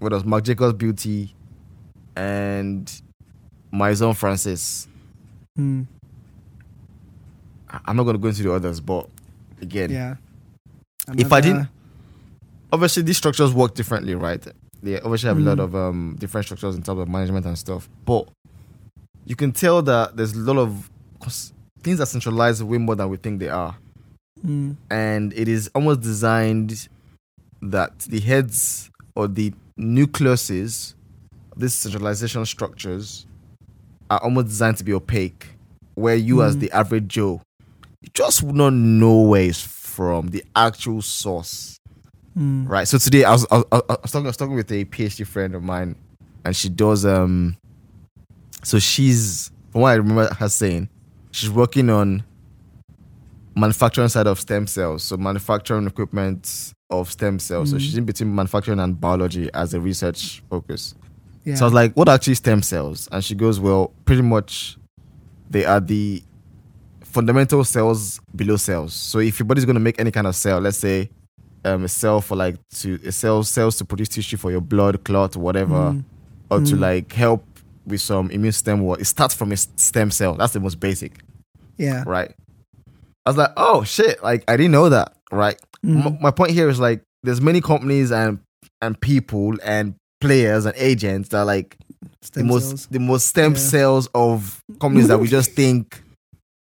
[0.00, 0.24] what else?
[0.24, 1.32] Marc Jacobs Beauty,
[2.16, 2.90] and
[3.70, 4.88] Maison Francis.
[5.54, 5.82] Hmm.
[7.86, 9.08] I'm not going to go into the others, but
[9.60, 10.16] again, Yeah.
[11.16, 11.68] If I didn't-
[12.72, 14.44] obviously these structures work differently, right?
[14.82, 15.62] They obviously have a lot Mm.
[15.62, 18.28] of um, different structures in terms of management and stuff, but
[19.24, 20.90] you can tell that there's a lot of
[21.82, 23.76] things are centralized way more than we think they are.
[24.40, 24.72] Hmm.
[24.90, 26.88] and it is almost designed
[27.60, 30.94] that the heads or the nucleuses
[31.52, 33.26] of these centralization structures
[34.10, 35.46] are almost designed to be opaque,
[35.94, 36.60] where you, as Mhm.
[36.60, 37.40] the average Joe,
[38.00, 41.76] you just would not know where it's from, the actual source,
[42.34, 42.66] Hmm.
[42.66, 42.88] right?
[42.88, 45.24] So today, I was, I was, I was, talking, I was talking with a PhD
[45.24, 45.94] friend of mine,
[46.44, 47.56] and she does um.
[48.64, 50.88] So she's, from what I remember her saying,
[51.32, 52.22] she's working on
[53.54, 57.70] manufacturing side of stem cells, so manufacturing equipment of stem cells.
[57.70, 57.80] So Mhm.
[57.80, 60.94] she's in between manufacturing and biology as a research focus.
[61.44, 61.56] Yeah.
[61.56, 63.08] So I was like, what are actually stem cells?
[63.12, 64.78] And she goes, well, pretty much
[65.50, 66.22] they are the
[67.02, 68.94] fundamental cells below cells.
[68.94, 71.10] So if your body's going to make any kind of cell, let's say
[71.64, 75.04] um, a cell for like to a cell cells to produce tissue for your blood
[75.04, 76.00] clot, whatever, Hmm.
[76.50, 76.80] or to Mm.
[76.80, 77.44] like help
[77.86, 80.34] with some immune stem work, it starts from a stem cell.
[80.34, 81.20] That's the most basic
[81.78, 82.04] Yeah.
[82.06, 82.32] right?
[83.26, 85.58] I was like, oh shit, like I didn't know that, right?
[85.84, 86.06] Mm.
[86.06, 88.40] M- my point here is like, there's many companies and
[88.80, 91.76] and people and players and agents that are like
[92.22, 92.86] Stem the most cells.
[92.86, 93.58] the most stem Yeah.
[93.58, 96.02] cells of companies that we just think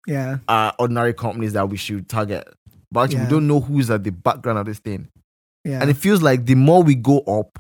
[0.07, 0.39] Yeah.
[0.49, 2.49] are ordinary companies that we should target.
[2.91, 3.25] But actually, Yeah.
[3.25, 5.09] we don't know who's at the background of this thing.
[5.65, 5.81] Yeah.
[5.81, 7.59] And it feels like the more we go up,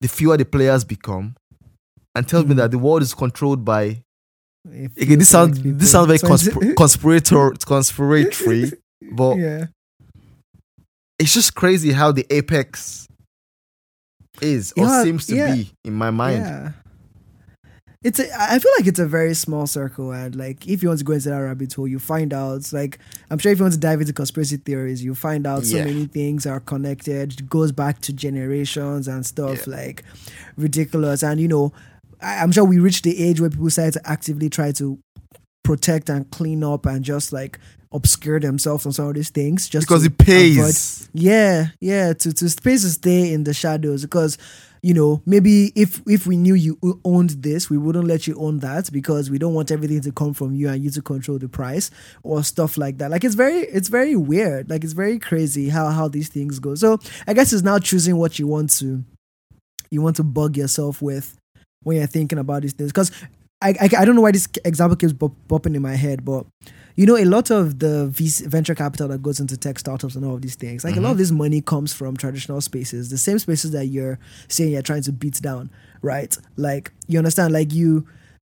[0.00, 1.36] the fewer the players become.
[2.16, 2.58] And tells me Mm.
[2.58, 4.02] that the world is controlled by
[4.96, 5.18] again.
[5.18, 8.72] This sounds people- this sounds very So conspir- conspirator conspiratory,
[9.12, 9.66] but yeah.
[11.18, 13.06] it's just crazy how the apex
[14.42, 15.54] is or Yeah, seems to yeah.
[15.54, 16.44] be in my mind.
[16.44, 16.72] Yeah.
[18.02, 20.98] It's a, I feel like it's a very small circle, and like if you want
[21.00, 22.72] to go into that rabbit hole, you find out.
[22.72, 22.98] Like
[23.30, 26.06] I'm sure if you want to dive into conspiracy theories, you find out so many
[26.06, 27.32] things are connected.
[27.40, 30.04] It goes back to generations and stuff like
[30.56, 31.24] ridiculous.
[31.24, 31.72] And you know,
[32.26, 34.98] I, I'm sure we reached the age where people started to actively try to
[35.62, 37.58] protect and clean up and just like
[37.92, 40.58] obscure themselves on some of these things just because it pays.
[40.58, 44.38] avoid- yeah, yeah, to to space to stay in the shadows because
[44.82, 48.58] you know maybe if if we knew you owned this, we wouldn't let you own
[48.60, 51.48] that because we don't want everything to come from you and you to control the
[51.48, 51.90] price
[52.22, 53.10] or stuff like that.
[53.10, 54.68] Like it's very it's very weird.
[54.70, 56.74] Like it's very crazy how how these things go.
[56.74, 59.04] So I guess it's now choosing what you want to
[59.90, 61.36] you want to bug yourself with
[61.86, 63.10] when you're thinking about these things because.
[63.62, 65.14] I, I, I don't know why this example keeps
[65.48, 66.44] popping in my head, but
[66.94, 68.08] you know, a lot of the
[68.46, 71.08] venture capital that goes into tech startups and all of these things, like a lot
[71.08, 71.20] of mm-hmm.
[71.20, 74.18] this money comes from traditional spaces, the same spaces that you're
[74.48, 75.70] saying you're trying to beat down,
[76.02, 76.36] right?
[76.56, 78.06] Like, you understand, like you.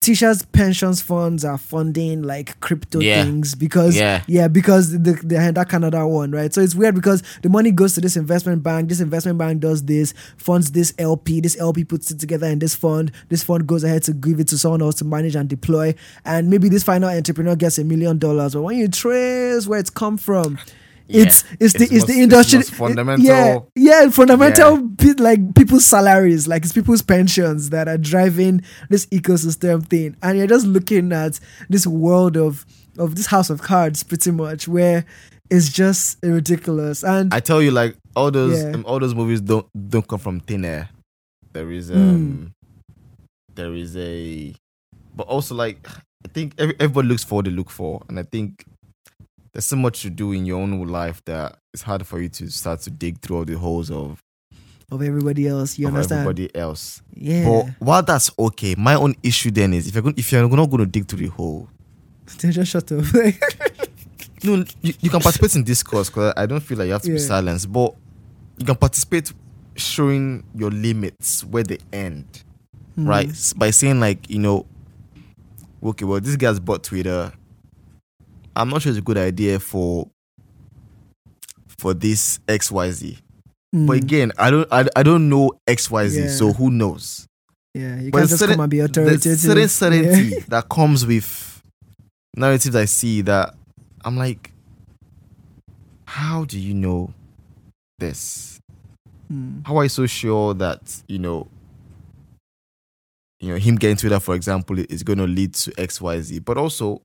[0.05, 3.23] Teachers' pensions funds are funding like crypto Yeah.
[3.23, 4.21] things because Yeah.
[4.27, 7.95] yeah because the, the that Canada one right so it's weird because the money goes
[7.95, 12.11] to this investment bank this investment bank does this funds this LP this LP puts
[12.11, 14.93] it together in this fund this fund goes ahead to give it to someone else
[14.95, 18.77] to manage and deploy and maybe this final entrepreneur gets a million dollars but when
[18.77, 20.59] you trace where it's come from
[21.07, 21.57] it's Yeah.
[21.59, 25.85] it's the It's it's, most- the industry most fundamental- yeah yeah fundamental bit like people's
[25.85, 31.11] salaries like it's people's pensions that are driving this ecosystem thing and you're just looking
[31.11, 31.39] at
[31.69, 32.65] this world of
[32.97, 35.05] of this house of cards pretty much where
[35.51, 38.71] it's just ridiculous and I tell you, like all those Yeah.
[38.71, 40.89] um, all those movies don't don't come from thin air.
[41.53, 41.97] There is Hmm.
[41.97, 42.51] um,
[43.53, 44.53] there is a,
[45.15, 45.87] but also like
[46.25, 48.65] I think every, everybody looks for what they look for, and I think
[49.55, 52.49] there's so much to do in your own life that it's hard for you to
[52.49, 54.21] start to dig through all the holes of,
[54.91, 57.01] of everybody else you understand everybody else.
[57.13, 60.41] yeah But while that's okay, my own issue then is if you're going, if you're
[60.45, 61.69] not going to dig through the hole,
[62.39, 63.05] they just shut up
[64.43, 67.11] no, you, you can participate in discourse because I don't feel like you have to
[67.11, 67.95] be silenced, but
[68.57, 69.31] you can participate
[69.77, 72.43] showing your limits where they end,
[72.95, 73.07] Hmm.
[73.07, 73.53] right?
[73.55, 74.65] By saying like, you know,
[75.81, 77.31] okay, well, this guy's bought Twitter.
[78.55, 80.09] I'm not sure it's a good idea for
[81.77, 83.17] for this X Y Z.
[83.73, 83.85] Hmm.
[83.87, 86.27] But again, I don't I, I don't know X Y Z, Yeah.
[86.29, 87.25] so who knows?
[87.73, 89.67] yeah you But can't just come and be there's authoritative certain Yeah.
[89.67, 91.61] certainty that comes with
[92.37, 93.53] narratives I see that
[94.05, 94.51] I'm like,
[96.05, 97.13] how do you know
[97.99, 98.59] this?
[99.27, 99.59] Hmm.
[99.65, 101.47] How are you so sure that you know?
[103.41, 106.39] You know, him getting Twitter, for example, is going to lead to X, Y, Z.
[106.39, 107.01] But also,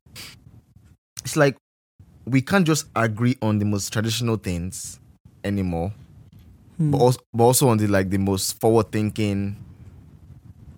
[1.24, 1.56] it's like
[2.26, 4.98] we can't just agree on the most traditional things
[5.44, 5.92] anymore
[6.76, 6.92] Hmm.
[6.92, 9.56] but also, but also on the like the most forward thinking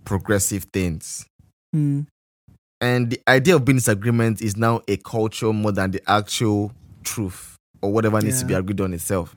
[0.04, 1.24] progressive things
[1.72, 2.00] Hmm.
[2.80, 6.72] and the idea of being disagreement is now a culture more than the actual
[7.04, 9.34] truth or whatever needs to be agreed on itself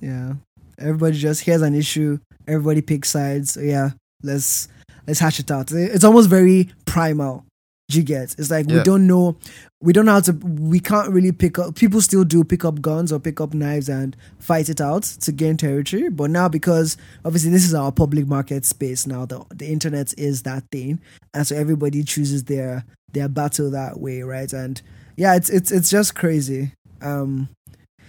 [0.00, 0.34] Yeah.
[0.78, 2.18] Everybody just here's an issue.
[2.48, 3.52] Everybody picks sides.
[3.52, 3.90] So yeah,
[4.22, 4.66] let's
[5.06, 5.70] let's hash it out.
[5.72, 7.44] It's almost very primal.
[7.90, 8.36] Do you get?
[8.38, 9.36] It's like we don't know
[9.80, 12.80] we don't know how to we can't really pick up people still do pick up
[12.80, 16.08] guns or pick up knives and fight it out to gain territory.
[16.08, 20.42] But now because obviously this is our public market space now, the the internet is
[20.44, 21.00] that thing.
[21.34, 24.52] And so everybody chooses their their battle that way, right?
[24.52, 24.80] And
[25.16, 26.72] yeah, it's it's it's just crazy.
[27.02, 27.48] Um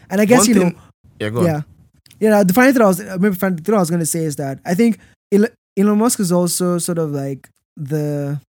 [0.09, 0.71] and I guess One you know
[1.19, 1.45] yeah go on.
[1.45, 1.61] yeah.
[2.19, 4.59] Yeah, the funny thing I was maybe funny thing I was gonna say is that
[4.63, 4.99] I think
[5.33, 8.39] Elon Musk is also sort of like the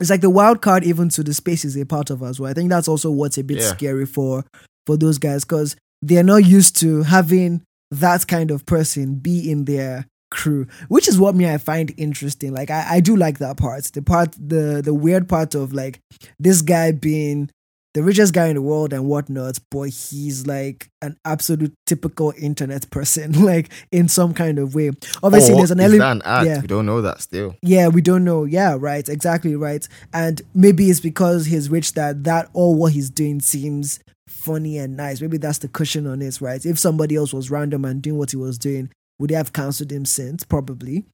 [0.00, 2.38] it's like the wild card even to the space is a part of us.
[2.40, 2.50] well.
[2.50, 3.70] I think that's also what's a bit Yeah.
[3.70, 4.44] scary for
[4.86, 9.64] for those guys because they're not used to having that kind of person be in
[9.64, 12.52] their crew, which is what me I find interesting.
[12.52, 13.84] Like I, I do like that part.
[13.84, 16.00] The part the the weird part of like
[16.38, 17.50] this guy being
[17.98, 22.88] the richest guy in the world and whatnot, but he's like an absolute typical internet
[22.90, 24.92] person, like in some kind of way.
[25.20, 26.00] Obviously, Or there's an element.
[26.00, 26.46] that an act?
[26.46, 26.60] yeah.
[26.60, 28.44] we don't know that still Yeah, we don't know.
[28.44, 29.08] Yeah, right.
[29.08, 29.86] Exactly right.
[30.12, 34.96] And maybe it's because he's rich that that all what he's doing seems funny and
[34.96, 35.20] nice.
[35.20, 36.64] Maybe that's the cushion on it, right?
[36.64, 39.90] If somebody else was random and doing what he was doing, would they have cancelled
[39.90, 40.44] him since?
[40.44, 41.04] Probably.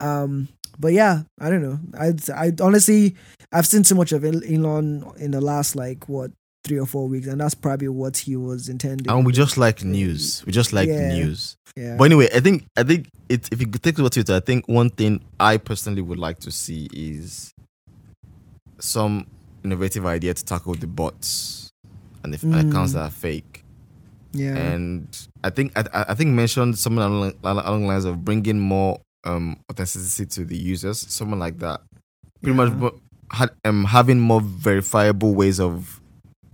[0.00, 1.78] Um, but yeah, I don't know.
[1.98, 3.14] I I honestly
[3.52, 6.30] I've seen too much of El- Elon in the last like what
[6.64, 9.08] three or four weeks, and that's probably what he was intending.
[9.10, 11.08] and we just like news we just like Yeah.
[11.08, 11.96] news yeah.
[11.96, 14.90] but anyway i think i think it if you take over twitter i think one
[14.90, 17.50] thing i personally would like to see is
[18.78, 19.26] some
[19.64, 21.70] innovative idea to tackle the bots
[22.22, 22.68] and the Mm.
[22.70, 23.64] accounts that are fake
[24.32, 24.56] yeah.
[24.56, 25.08] and
[25.42, 29.56] I think I, I think mentioned something along, along the lines of bringing more um
[29.70, 31.80] authenticity to the users, someone like that.
[32.42, 32.68] Pretty Yeah.
[32.70, 32.92] much
[33.32, 36.00] had, um having more verifiable ways of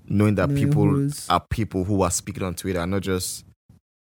[0.09, 3.45] knowing that people are people who are speaking on Twitter and not just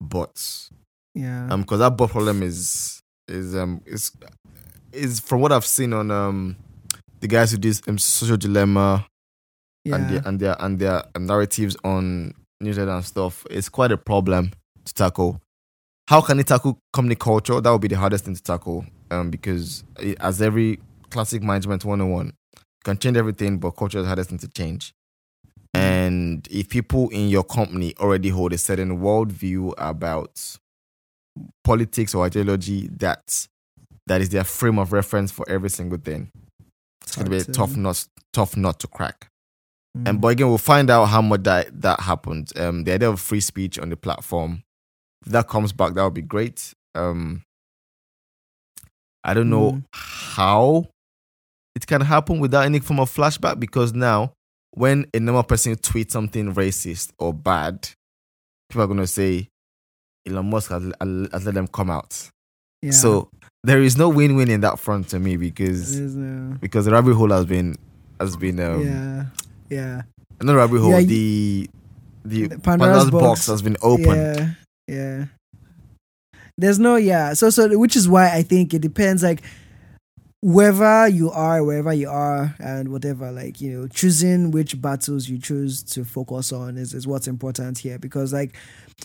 [0.01, 0.71] bots.
[1.15, 1.49] yeah.
[1.51, 4.11] Um, because that bot problem is is um is
[4.93, 6.57] is from what I've seen on um
[7.21, 9.07] the guys who did um, social dilemma
[9.85, 9.95] yeah.
[9.97, 13.47] and their and their and their narratives on newsletter and stuff.
[13.51, 14.51] It's quite a problem
[14.85, 15.41] to tackle.
[16.07, 17.61] How can it tackle company culture?
[17.61, 18.85] That would be the hardest thing to tackle.
[19.11, 22.33] Um, because it, as every classic management 101, you
[22.85, 24.93] can change everything, but culture is the hardest thing to change.
[25.73, 30.59] And if people in your company already hold a certain worldview about
[31.65, 33.47] politics or ideology, that
[34.07, 36.31] that is their frame of reference for every single thing.
[37.03, 39.29] It's gonna be a tough nut, tough nut to crack.
[39.97, 40.09] Mm.
[40.09, 42.53] And but again, we'll find out how much that that happened.
[42.57, 44.64] Um, the idea of free speech on the platform,
[45.27, 46.73] if that comes back, that would be great.
[46.95, 47.43] Um,
[49.23, 49.85] I don't know Mm.
[49.93, 50.87] how
[51.75, 54.33] it can happen without any form of flashback because now,
[54.73, 57.89] when a normal person tweets something racist or bad,
[58.69, 59.49] people are gonna say
[60.27, 62.29] Elon Musk has, has let them come out.
[62.83, 62.91] yeah.
[62.91, 63.29] So
[63.63, 67.31] there is no win-win in that front to me because no- because the rabbit hole
[67.31, 67.77] has been
[68.21, 69.25] has been um, yeah,
[69.71, 70.03] yeah,
[70.43, 70.91] not rabbit hole.
[70.91, 71.69] Yeah, the
[72.25, 73.23] the The Pandora's, Pandora's box.
[73.23, 73.47] box.
[73.47, 74.07] has been opened.
[74.17, 74.51] yeah,
[74.87, 75.27] yeah.
[76.57, 77.35] There's no yeah.
[77.35, 79.43] So so which is why I think it depends like
[80.41, 83.33] wherever you are, wherever you are, and whatever.
[83.33, 87.79] Like you know, choosing which battles you choose to focus on is is what's important
[87.79, 88.57] here because like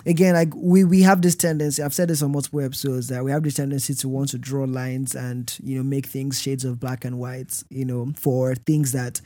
[0.05, 3.31] again like we we have this tendency i've said this on multiple episodes that we
[3.31, 6.79] have this tendency to want to draw lines and you know make things shades of
[6.79, 9.19] black and white you know for things that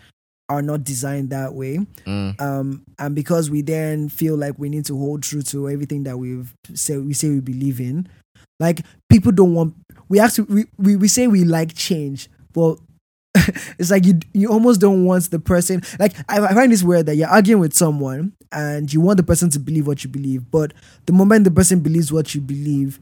[0.49, 2.39] are not designed that way Mm.
[2.41, 6.17] um and because we then feel like we need to hold true to everything that
[6.17, 8.07] we've say we say we believe in
[8.59, 9.73] like people don't want
[10.09, 12.77] we actually we, we, we say we like change but
[13.79, 17.05] it's like you you almost don't want the person like I, I find this weird
[17.07, 20.51] that you're arguing with someone and you want the person to believe what you believe
[20.51, 20.73] but
[21.07, 22.99] the moment the person believes what you believe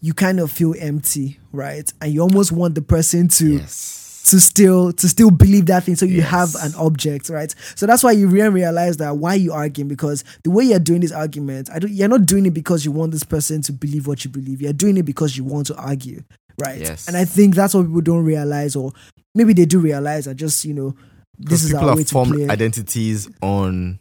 [0.00, 3.98] you kind of feel empty right and you almost want the person to Yes.
[4.24, 5.96] To still to still believe that thing.
[5.96, 6.30] So you Yes.
[6.30, 7.52] have an object right?
[7.74, 11.00] So that's why you really realize that why you arguing because the way you're doing
[11.00, 14.06] this argument I don't, you're not doing it because you want this person to believe
[14.06, 14.60] what you believe.
[14.62, 16.22] You're doing it because you want to argue
[16.60, 16.78] right?
[16.80, 17.08] Yes.
[17.08, 18.92] and i think that's what people don't realize or
[19.34, 20.94] maybe they do realize and just you know
[21.38, 22.48] this is people our way have to formed play.
[22.48, 23.98] identities on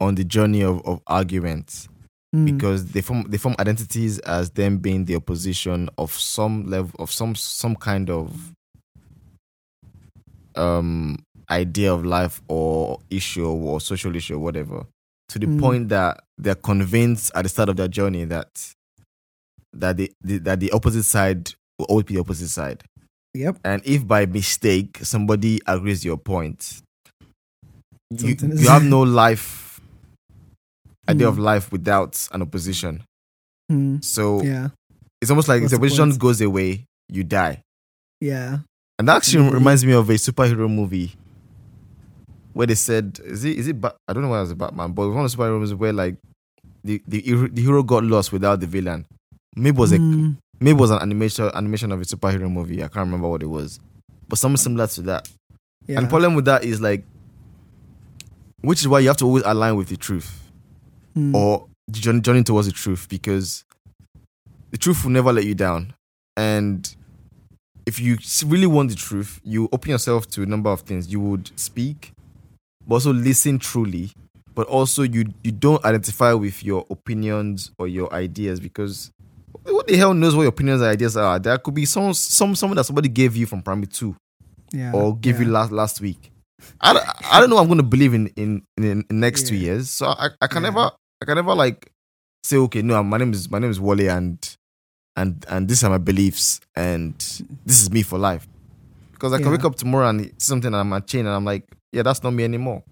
[0.00, 1.88] on the journey of, of arguments
[2.34, 6.90] Mm, because they form they form identities as them being the opposition of some level
[6.98, 8.52] of some some kind of
[10.56, 11.16] um
[11.50, 14.86] idea of life or issue or social issue or whatever
[15.28, 15.60] to the Mm.
[15.60, 18.48] point that they're convinced at the start of their journey that
[19.72, 22.82] that the, the that the opposite side will always be the opposite side.
[23.34, 23.58] Yep.
[23.64, 26.80] And if by mistake somebody agrees your point
[28.10, 29.80] you, you have no life
[31.08, 31.40] idea of Mm.
[31.44, 33.02] life without an opposition.
[33.70, 34.68] Mm, so yeah.
[35.20, 37.62] it's almost like if What's the opposition goes away you die.
[38.20, 38.58] Yeah
[38.98, 39.52] and that actually Mhm.
[39.54, 41.14] reminds me of a superhero movie
[42.52, 44.92] where they said is it is it Ba- i don't know why it was batman
[44.92, 46.16] but it was one of the superhero movies where like
[46.84, 49.04] the, the hero- the hero got lost without the villain
[49.56, 52.82] maybe it was a Mm, maybe it was an animation animation of a superhero movie
[52.82, 53.78] i can't remember what it was
[54.28, 55.28] but something similar to that
[55.86, 55.98] yeah.
[55.98, 57.04] And the problem with that is like,
[58.62, 60.42] which is why you have to always align with the truth
[61.16, 63.64] Mm, or journey, journey towards the truth because
[64.70, 65.94] the truth will never let you down.
[66.36, 66.94] And
[67.86, 71.10] if you really want the truth, you open yourself to a number of things.
[71.10, 72.12] You would speak,
[72.86, 74.10] but also listen truly.
[74.54, 79.10] But also, you you don't identify with your opinions or your ideas because
[79.64, 81.38] who the hell knows what your opinions and ideas are?
[81.38, 84.16] There could be some some someone that somebody gave you from primary two
[84.72, 86.32] yeah, or give you last last week.
[86.80, 87.58] I don't, I don't know.
[87.58, 89.90] I'm going to believe in in in the next two years.
[89.90, 90.70] So I, I can Yeah.
[90.70, 90.90] never
[91.22, 91.92] I can never like
[92.42, 94.38] say okay no my name is my name is Wole and
[95.16, 97.14] and and these are my beliefs and
[97.64, 98.46] this is me for life
[99.12, 99.52] because I can Yeah.
[99.52, 102.22] wake up tomorrow and see something and I'm a chain and I'm like yeah that's
[102.22, 102.82] not me anymore.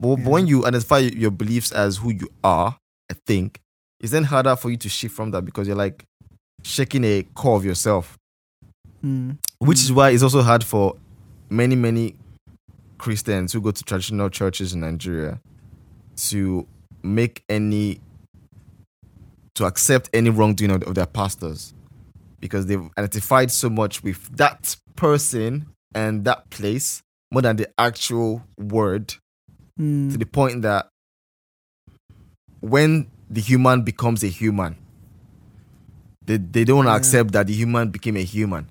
[0.00, 0.28] But, but Yeah.
[0.28, 2.76] when you identify your beliefs as who you are,
[3.10, 3.60] I think
[4.00, 6.04] it's then harder for you to shift from that because you're like
[6.64, 8.18] shaking a core of yourself
[9.04, 10.94] Mm, which is why it's also hard for
[11.50, 12.14] many many
[12.98, 15.40] christians who go to traditional churches in nigeria
[16.16, 16.66] to
[17.02, 18.00] make any
[19.54, 21.74] to accept any wrongdoing of, of their pastors
[22.40, 28.42] because they've identified so much with that person and that place more than the actual
[28.58, 29.14] word
[29.78, 30.88] mm, to the point that
[32.60, 34.76] when the human becomes a human
[36.24, 36.96] they, they don't Yeah.
[36.96, 38.68] accept that the human became a human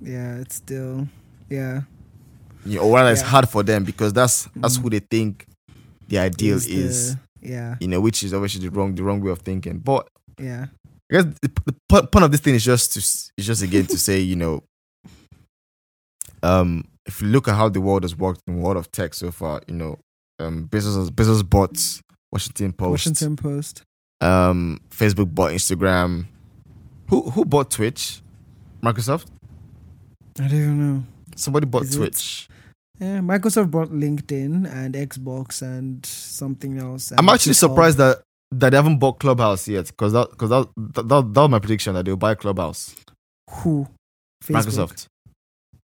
[0.00, 1.08] yeah it's still
[1.48, 1.82] yeah
[2.64, 4.82] know, or rather it's hard for them because that's that's Mhm.
[4.82, 5.46] who they think
[6.08, 9.20] the ideal Is is, the- yeah you know, which is obviously the wrong the wrong
[9.20, 9.78] way of thinking.
[9.78, 10.08] But
[10.38, 10.66] yeah
[11.10, 11.50] I guess the,
[11.88, 14.62] the point of this thing is just to is just again to say, you know,
[16.42, 19.14] um, if you look at how the world has worked in the world of tech
[19.14, 19.98] so far, you know,
[20.38, 21.78] um, Bezos Bezos bought
[22.30, 23.82] Washington Post, Washington Post.
[24.20, 26.26] um, Facebook bought Instagram.
[27.08, 28.20] Who who bought Twitch?
[28.82, 29.26] Microsoft.
[30.38, 31.02] I don't even know.
[31.36, 31.98] Somebody bought Is it?
[31.98, 32.48] Twitch.
[33.00, 37.12] Yeah, Microsoft bought LinkedIn and Xbox and something else.
[37.16, 41.08] I'm actually surprised that that they haven't bought Clubhouse yet, because that because that, that
[41.08, 42.94] that that was my prediction that they'll buy Clubhouse.
[43.50, 43.86] Who?
[44.44, 44.62] Facebook.
[44.64, 45.06] Microsoft.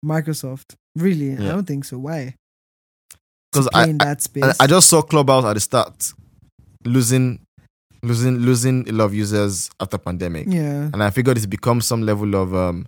[0.06, 0.76] Microsoft.
[0.96, 1.34] Really?
[1.34, 1.98] I don't think so.
[2.00, 2.36] Why?
[3.52, 4.44] Because I, in that space.
[4.60, 6.14] I I just saw Clubhouse at the start
[6.86, 7.40] losing
[8.02, 10.48] losing losing a lot of users after pandemic.
[10.48, 10.90] yeah.
[10.94, 12.88] and I figured it's become some level of um,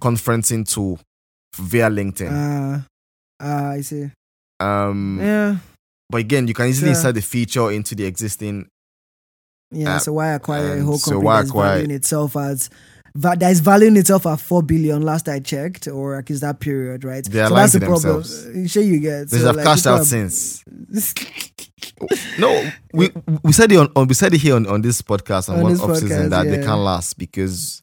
[0.00, 1.00] conferencing tool
[1.56, 2.30] via LinkedIn.
[2.30, 2.80] Uh,
[3.44, 4.10] uh, I see.
[4.60, 5.56] um, Yeah.
[6.14, 6.96] But again, you can easily Sure.
[6.96, 8.68] insert the feature into the existing.
[9.72, 9.96] Yeah.
[9.96, 12.70] Uh, so why acquire a and whole so company why that's acquire- valuing itself as
[13.16, 17.02] that is valuing itself at four billion last I checked, or like is that period,
[17.02, 17.24] right?
[17.24, 18.12] They are so lying that's to the problem.
[18.22, 18.70] themselves.
[18.70, 19.28] Sure, you get.
[19.28, 20.62] They so, have like, cashed out since.
[22.38, 23.10] No, we
[23.42, 25.64] we said it on, on we said it here on, on this podcast and On
[25.64, 27.82] one off season that they can't last because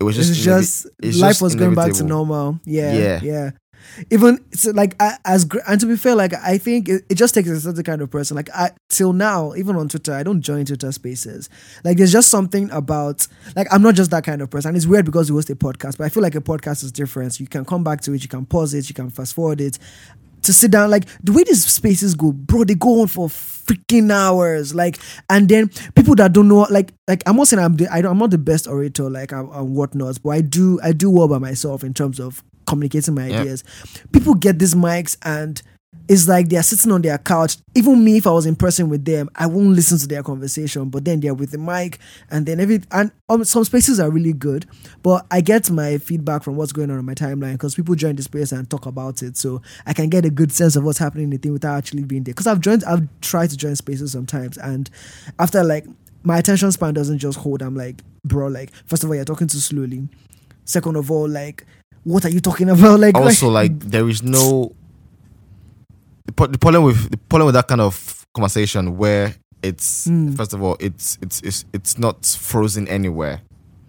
[0.00, 2.58] it was just it's just it's life just was going back to normal.
[2.64, 3.20] Yeah, Yeah.
[3.22, 3.50] yeah,
[4.10, 7.34] Even so, like I, as and to be fair, like I think it, it just
[7.34, 8.36] takes a certain kind of person.
[8.36, 11.48] Like I till now, even on Twitter, I don't join Twitter Spaces.
[11.84, 13.26] Like there's just something about
[13.56, 14.68] like I'm not just that kind of person.
[14.68, 16.92] And it's weird because we host a podcast, but I feel like a podcast is
[16.92, 17.38] different.
[17.40, 19.78] You can come back to it, you can pause it, you can fast forward it.
[20.42, 23.26] To sit down, like the way these spaces go, bro, they go on for
[23.68, 24.74] freaking hours.
[24.74, 27.98] Like, and then people that don't know, like, like I'm not saying I'm the, I
[27.98, 31.38] I'm not the best orator, like, and whatnot, but I do, I do well by
[31.38, 33.64] myself in terms of communicating my ideas.
[34.12, 35.60] People get these mics and
[36.08, 37.58] it's like they're sitting on their couch.
[37.74, 40.88] Even me, if I was in person with them, I won't listen to their conversation.
[40.88, 41.98] But then they're with the mic,
[42.30, 44.66] and then every and um, some spaces are really good.
[45.02, 48.16] But I get my feedback from what's going on on my timeline because people join
[48.16, 50.98] the space and talk about it, so I can get a good sense of what's
[50.98, 52.32] happening in the thing without actually being there.
[52.32, 54.88] Because I've joined, I've tried to join spaces sometimes, and
[55.38, 55.84] after like
[56.22, 57.60] my attention span doesn't just hold.
[57.60, 60.08] I'm like, bro, like first of all, you're talking too slowly.
[60.64, 61.64] Second of all, like,
[62.04, 63.00] what are you talking about?
[63.00, 64.72] Like, Also, like there is no
[66.26, 70.36] the, the problem with the problem with that kind of conversation where it's Mm.
[70.36, 73.40] first of all it's it's it's it's not frozen anywhere.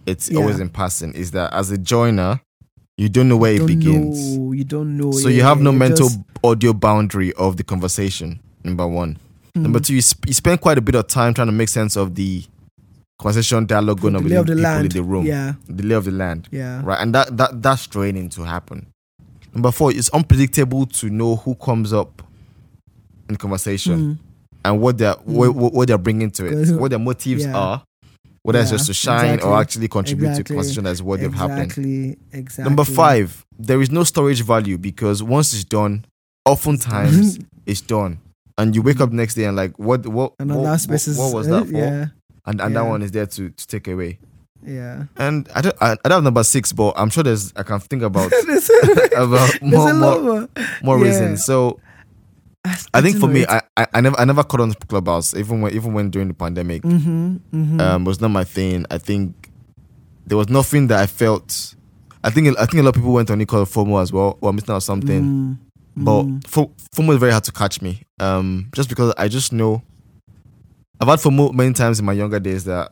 [0.06, 0.40] It's Yeah.
[0.40, 1.14] always in passing.
[1.14, 2.42] Is that as a joiner,
[2.98, 4.38] you don't know where it don't begins.
[4.38, 5.12] know, you don't know.
[5.12, 8.40] So you have no mental just- audio boundary of the conversation.
[8.64, 9.18] Number one.
[9.56, 9.64] Hmm.
[9.64, 11.96] Number two, you, sp- you spend quite a bit of time trying to make sense
[11.96, 12.44] of the
[13.20, 15.26] conversation dialogue going on with the people in the room.
[15.26, 16.48] Yeah, The lay of the land.
[16.52, 17.00] yeah, Right.
[17.02, 18.88] And that, that that's draining to happen.
[19.54, 22.22] Number four, it's unpredictable to know who comes up
[23.30, 24.18] in conversation Mm.
[24.66, 27.56] and what they're what, what, what they're bringing to it, what their motives Yeah.
[27.58, 27.84] are,
[28.44, 29.50] whether it's just to shine exactly.
[29.52, 30.54] or actually contribute to Exactly.
[30.56, 31.62] the conversation as what they've happened.
[31.72, 32.64] exactly, exactly.
[32.64, 36.06] Number five, there is no storage value because once it's done,
[36.46, 38.20] oftentimes it's done.
[38.58, 41.48] And you wake up next day and like what what and what, what, what was
[41.48, 41.72] that for?
[41.78, 42.08] Yeah,
[42.46, 44.20] And and that one is there to, to take away.
[44.66, 45.06] yeah.
[45.18, 47.80] And I don't I, I don't have number six, but I'm sure there's I can
[47.80, 48.32] think about
[49.16, 50.50] about more more,
[50.84, 50.98] more.
[51.00, 51.04] Yeah.
[51.06, 51.46] reasons.
[51.46, 51.80] So
[52.94, 55.62] I think for me, I, I I never I never caught on to Clubhouse even
[55.62, 56.82] when even when during the pandemic.
[56.84, 57.80] mm-hmm, mm-hmm.
[57.82, 58.86] um, was not my thing.
[58.92, 59.50] I think
[60.28, 61.76] there was nothing that I felt.
[62.24, 64.52] I think I think a lot of people went on equal FOMO as well, or
[64.54, 65.24] missing out something.
[65.24, 65.58] Mm,
[65.96, 66.42] But mm.
[66.96, 68.04] FOMO is very hard to catch me.
[68.20, 69.82] Um, just because I just know
[71.00, 72.92] I've had FOMO many times in my younger days that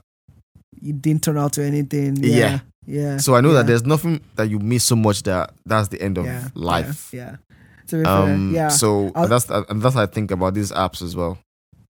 [0.81, 2.17] it didn't turn out to anything.
[2.17, 2.37] Yeah.
[2.37, 3.17] Yeah, yeah.
[3.17, 6.01] so I know yeah, that there's nothing that you miss so much that that's the
[6.01, 7.09] end of yeah, life.
[7.13, 7.37] Yeah.
[7.87, 8.67] To fair, Um, yeah.
[8.69, 11.37] so I'll- that's and that's I think about these apps as well.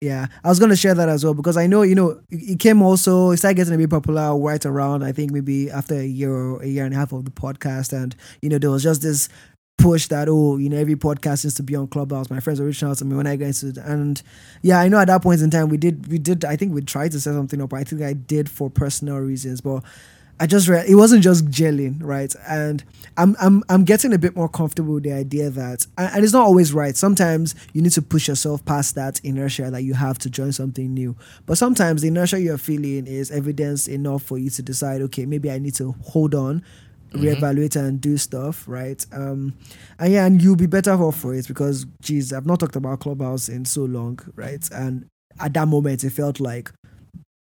[0.01, 2.59] Yeah, I was gonna share that as well because I know you know it it
[2.59, 6.05] came also it started getting a bit popular right around I think maybe after a
[6.05, 8.83] year or a year and a half of the podcast and you know there was
[8.83, 9.29] just this
[9.77, 12.29] push that oh you know every podcast needs to be on Clubhouse.
[12.29, 14.21] My friends were reaching out to me when I got into it and
[14.61, 16.81] yeah I know at that point in time we did we did I think we
[16.81, 17.73] tried to set something up.
[17.73, 19.83] I think I did for personal reasons, but
[20.39, 22.33] I just read it wasn't just gelling, right?
[22.47, 22.83] And
[23.17, 26.43] I'm I'm I'm getting a bit more comfortable with the idea that and it's not
[26.45, 26.95] always right.
[26.95, 30.93] Sometimes you need to push yourself past that inertia that you have to join something
[30.93, 31.15] new.
[31.45, 35.51] But sometimes the inertia you're feeling is evidence enough for you to decide, okay, maybe
[35.51, 36.63] I need to hold on,
[37.13, 39.05] reevaluate and do stuff, right?
[39.13, 39.53] Um
[39.99, 42.99] and yeah, and you'll be better off for it because geez, I've not talked about
[43.01, 44.67] Clubhouse in so long, right?
[44.71, 45.05] And
[45.39, 46.71] at that moment it felt like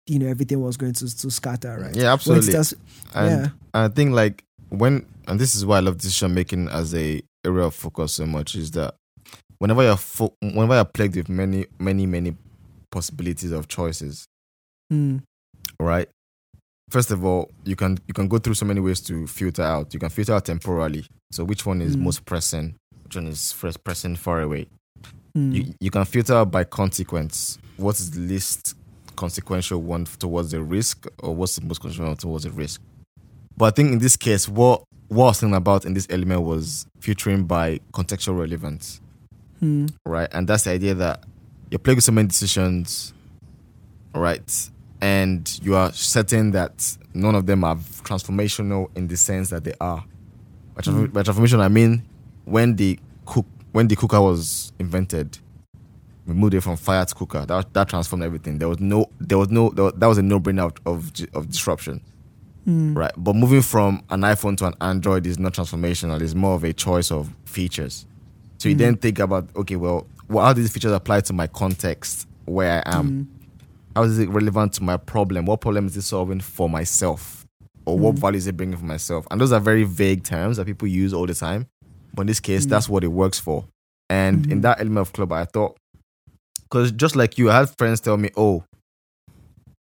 [0.07, 1.95] you know everything was going to, to scatter, right?
[1.95, 2.51] Yeah, absolutely.
[2.51, 2.73] starts-
[3.15, 3.49] And yeah.
[3.73, 7.65] I think like when and this is why I love decision making as a area
[7.65, 8.95] of focus so much is that
[9.59, 12.35] whenever you're fo- whenever you're plagued with many many many
[12.91, 14.25] possibilities of choices,
[14.91, 15.23] Mm.
[15.79, 16.07] right?
[16.93, 19.93] First of all, you can you can go through so many ways to filter out.
[19.93, 21.03] You can filter out temporally.
[21.31, 22.01] So which one is Mm.
[22.07, 22.75] most pressing?
[23.03, 24.67] Which one is first pressing far away?
[25.35, 25.53] Mm.
[25.55, 27.57] You you can filter out by consequence.
[27.77, 28.75] What is the least
[29.15, 32.79] consequential one towards the risk, or what's the most consequential towards the risk?
[33.57, 36.41] But I think in this case, what what I was thinking about in this element
[36.43, 39.01] was filtering by contextual relevance
[39.61, 39.89] Mm.
[40.05, 40.29] right?
[40.33, 41.23] And that's the idea that
[41.71, 43.13] you're playing with so many decisions,
[44.13, 44.69] right?
[45.03, 49.73] And you are certain that none of them are transformational in the sense that they
[49.81, 50.01] are.
[50.75, 51.13] By, transform- mm.
[51.13, 52.03] by transformation, I mean
[52.45, 55.39] when the cook when the cooker was invented,
[56.25, 57.45] we moved it from fire to cooker.
[57.45, 58.59] That that transformed everything.
[58.59, 61.11] There was no there was no there was- that was a no brainer of, of
[61.33, 62.01] of disruption
[62.65, 62.95] Mm.
[62.95, 63.11] right?
[63.17, 66.21] But moving from an iPhone to an Android is not transformational.
[66.21, 68.05] It's more of a choice of features.
[68.57, 68.79] So you mm.
[68.79, 72.81] then think about, okay, well, well, how do these features apply to my context where
[72.87, 73.09] I am?
[73.09, 73.27] Mm.
[73.93, 73.99] Mm.
[73.99, 75.45] How is it relevant to my problem?
[75.45, 77.45] What problem is it solving for myself?
[77.85, 79.27] Or what value is it bringing for myself?
[79.29, 81.67] And those are very vague terms that people use all the time.
[82.13, 83.65] But in this case, that's what it works for.
[84.09, 85.77] And in that element of club, I thought,
[86.63, 88.63] because just like you, I had friends tell me, oh,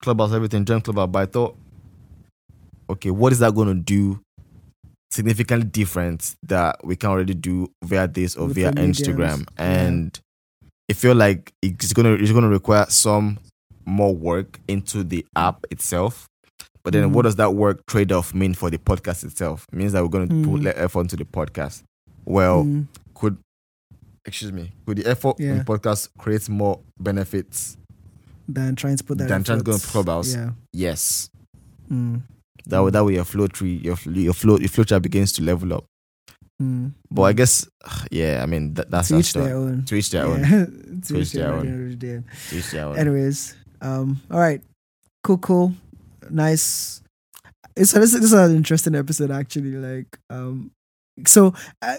[0.03, 1.09] clubhouse, everything, join clubhouse.
[1.11, 1.57] But I thought,
[2.91, 4.21] okay, what is that going to do
[5.11, 9.39] significantly different that we can already do via this or With via mediums, Instagram?
[9.59, 9.65] yeah.
[9.65, 10.21] And
[10.89, 13.39] it feel like it's gonna it's gonna require some
[13.89, 16.27] more work into the app itself.
[16.85, 17.13] But then, Mhm.
[17.13, 19.67] what does that work trade off mean for the podcast itself?
[19.73, 20.63] It means that we're going to Mhm.
[20.65, 21.83] put effort into the podcast.
[22.25, 22.87] Well, Mm.
[23.15, 23.37] could
[24.25, 25.59] excuse me, could the effort in Yeah.
[25.59, 27.77] the podcast create more benefits?
[28.47, 29.29] Than trying to put that.
[29.29, 30.35] Than trying to go into Clubhouse.
[30.35, 30.51] Yeah.
[30.73, 31.29] Yes,
[31.91, 32.23] Mm.
[32.67, 35.43] that way, that way your flow tree, your your flow, your flow chart begins to
[35.43, 35.85] level up.
[36.63, 36.93] Mm.
[37.11, 37.67] But I guess,
[38.11, 39.85] yeah, I mean that, that's to each their own.
[39.85, 40.41] To each their own.
[40.41, 40.49] Yeah.
[40.67, 41.59] to To each each their their own.
[41.61, 41.67] own.
[41.67, 42.23] at the end of the day.
[42.51, 42.97] To each their own.
[42.99, 44.63] Anyways, um, all right,
[45.23, 45.73] cool, cool,
[46.31, 47.03] nice.
[47.77, 49.73] It's this, this is an interesting episode actually.
[49.73, 50.73] Like, um,
[51.27, 51.99] so uh,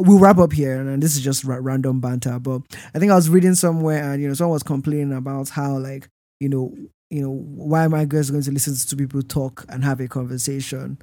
[0.00, 2.38] we'll wrap up here, and this is just ra- random banter.
[2.38, 2.62] But
[2.94, 6.08] I think I was reading somewhere, and you know, someone was complaining about how like
[6.40, 6.74] you know,
[7.10, 10.08] you know, why am I guys going to listen to people talk and have a
[10.08, 10.98] conversation,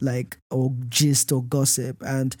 [0.00, 2.36] like or gist or gossip, and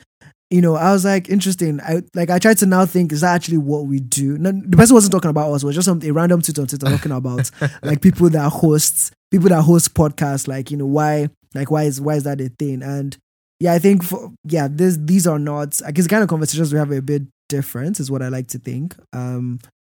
[0.50, 1.80] you know, I was like, interesting.
[1.80, 4.38] I like I tried to now think, is that actually what we do?
[4.38, 6.66] No, the person wasn't talking about us, it was just some a random tweet on
[6.66, 7.50] Twitter talking about
[7.82, 12.00] like people that hosts people that host podcasts, like, you know, why like why is
[12.00, 12.82] why is that a thing?
[12.82, 13.16] And
[13.60, 16.72] yeah, I think for yeah, this these are not I guess the kind of conversations
[16.72, 18.94] we have are a bit different, is what I like to think.
[19.12, 19.58] Um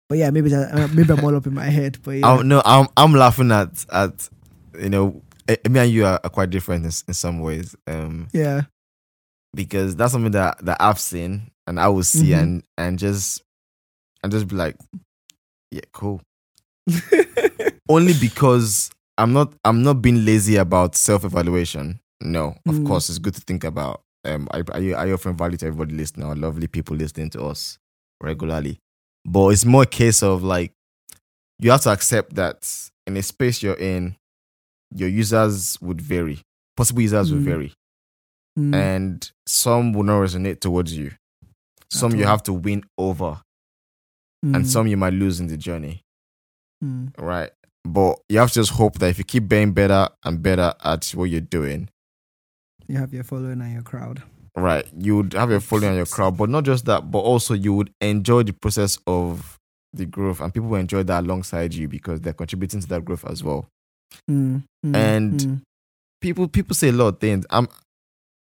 [0.09, 1.99] but yeah, maybe that, uh, maybe I'm all up in my head.
[2.03, 2.27] But yeah.
[2.27, 4.29] I'm, no, I'm I'm laughing at at
[4.81, 7.77] you know eh, me and you are, are quite different in, in some ways.
[7.87, 8.63] Um, yeah.
[9.55, 12.43] Because that's something that that I've seen and I will see Mhm.
[12.43, 13.43] and and just
[14.23, 14.77] and just be like,
[15.71, 16.21] yeah, cool.
[17.89, 22.01] Only because I'm not I'm not being lazy about self evaluation.
[22.21, 22.87] No, of Mm.
[22.87, 24.03] course it's good to think about.
[24.25, 27.79] Um, I I, I often value to everybody listening, our lovely people listening to us
[28.23, 28.79] regularly,
[29.25, 30.73] but it's more a case of like
[31.61, 32.69] you have to accept that
[33.07, 34.17] in a space you're in,
[34.95, 36.41] your users would vary.
[36.77, 37.45] Possible users will Mm.
[37.45, 37.73] vary
[38.59, 41.13] Mm, and some will not resonate towards you.
[41.91, 43.41] Some you have to win over,
[44.45, 46.03] mm, and some you might lose in the journey,
[46.85, 47.51] mm, right?
[47.85, 51.07] But you have to just hope that if you keep being better and better at
[51.15, 51.89] what you're doing,
[52.89, 54.23] you have your following and your crowd.
[54.57, 56.37] right, you would have your following and your crowd.
[56.37, 59.57] But not just that, but also you would enjoy the process of
[59.95, 63.25] the growth, and people will enjoy that alongside you because they're contributing to that growth
[63.25, 63.67] as well.
[64.31, 65.61] Mm, mm, And mm,
[66.21, 67.47] people people say a lot of things.
[67.51, 67.69] I'm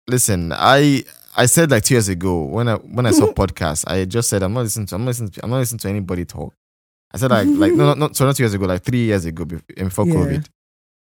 [0.08, 1.04] listen, I
[1.36, 4.42] I said like two years ago when I when I saw podcasts, I just said
[4.42, 6.54] I'm not listening to I'm not listening to, I'm not listening to anybody talk.
[7.12, 9.24] I said like like no not, not so not two years ago, like three years
[9.24, 10.14] ago bef- eh, before Yeah.
[10.14, 10.46] COVID.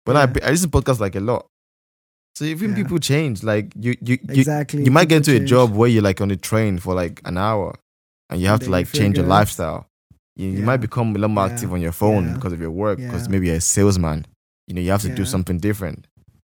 [0.06, 0.42] But Yeah.
[0.44, 1.46] I I listen to podcasts like a lot.
[2.36, 2.78] So even Yeah.
[2.78, 3.44] people change.
[3.44, 4.84] Like you you you, exactly.
[4.84, 7.38] you might get into a job where you're like on the train for like an
[7.38, 7.76] hour
[8.30, 9.88] and you have then to like feel change your lifestyle.
[10.38, 12.98] You, you might become a lot more active on your phone because of your work,
[12.98, 14.26] because maybe you're a salesman.
[14.66, 16.08] You know, you have to do something different.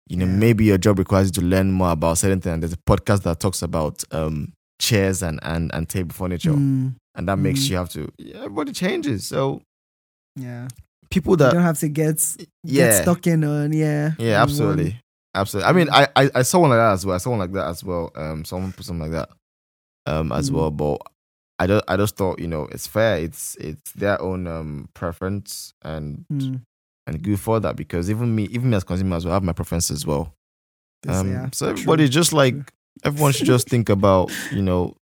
[0.09, 0.33] You know, Yeah.
[0.37, 2.53] maybe your job requires you to learn more about certain things.
[2.55, 6.53] And there's a podcast that talks about um, chairs and, and, and table furniture.
[6.53, 7.71] Mm, And that makes Mm.
[7.71, 9.27] you have to, yeah, everybody changes.
[9.27, 9.63] So
[10.37, 10.69] yeah.
[11.11, 12.23] people you that, don't have to get
[12.65, 14.13] yeah, get stuck in on yeah.
[14.19, 15.01] yeah, absolutely.
[15.35, 15.69] Absolutely.
[15.69, 17.15] I mean, I, I, I saw one like that as well.
[17.15, 18.13] I saw one like that as well.
[18.15, 19.31] Um, someone put something like that
[20.13, 20.55] um, as Mm.
[20.55, 20.71] well.
[20.71, 20.99] But
[21.59, 23.19] I just, I just thought, you know, it's fair.
[23.19, 26.41] It's, it's their own um, preference and, one.
[26.41, 26.61] Mm,
[27.07, 29.91] and go for that because even me, even me as consumers, will have my preferences
[29.99, 30.33] as well.
[31.07, 32.55] Um, yeah, so true, everybody just like
[33.05, 34.97] everyone should just think about you know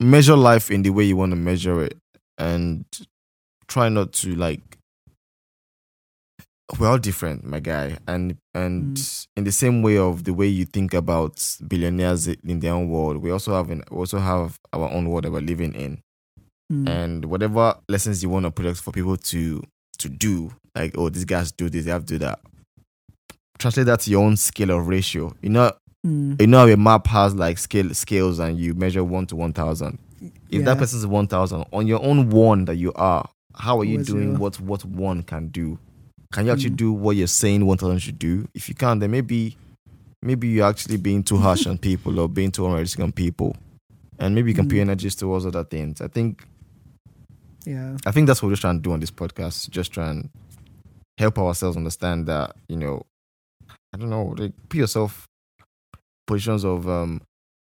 [0.00, 1.98] measure life in the way you want to measure it
[2.38, 2.84] and
[3.68, 4.78] try not to like
[6.78, 9.26] we're all different, my guy, and and Mm.
[9.36, 13.16] in the same way of the way you think about billionaires in their own world,
[13.18, 16.00] we also have an, we also have our own world that we're living in,
[16.72, 16.88] Mm.
[16.88, 19.62] and whatever lessons you want to put for people to
[20.00, 22.40] to do, like oh these guys do this, they have to do that.
[23.58, 25.34] Translate that to your own scale of ratio.
[25.42, 25.72] You know,
[26.06, 26.40] Mm.
[26.40, 29.98] you know a map has like scale scales and you measure one to one thousand.
[30.50, 30.74] If that Yeah.
[30.76, 34.38] person's one thousand on your own one that you are, how are you doing your-
[34.38, 35.78] what what one can do?
[36.32, 36.76] Can you actually Mm.
[36.76, 38.48] do what you're saying one thousand should do?
[38.54, 39.56] If you can't, then maybe
[40.22, 43.54] maybe you're actually being too harsh on people or being too unrealistic on people.
[44.18, 44.80] And maybe you can put Mm.
[44.88, 46.00] energies towards other things.
[46.00, 46.46] I think
[47.64, 47.96] Yeah.
[48.06, 49.70] I think that's what we're trying to do on this podcast.
[49.70, 50.30] Just try and
[51.18, 53.02] help ourselves understand that, you know,
[53.92, 55.26] I don't know, like put yourself
[56.26, 57.20] positions of um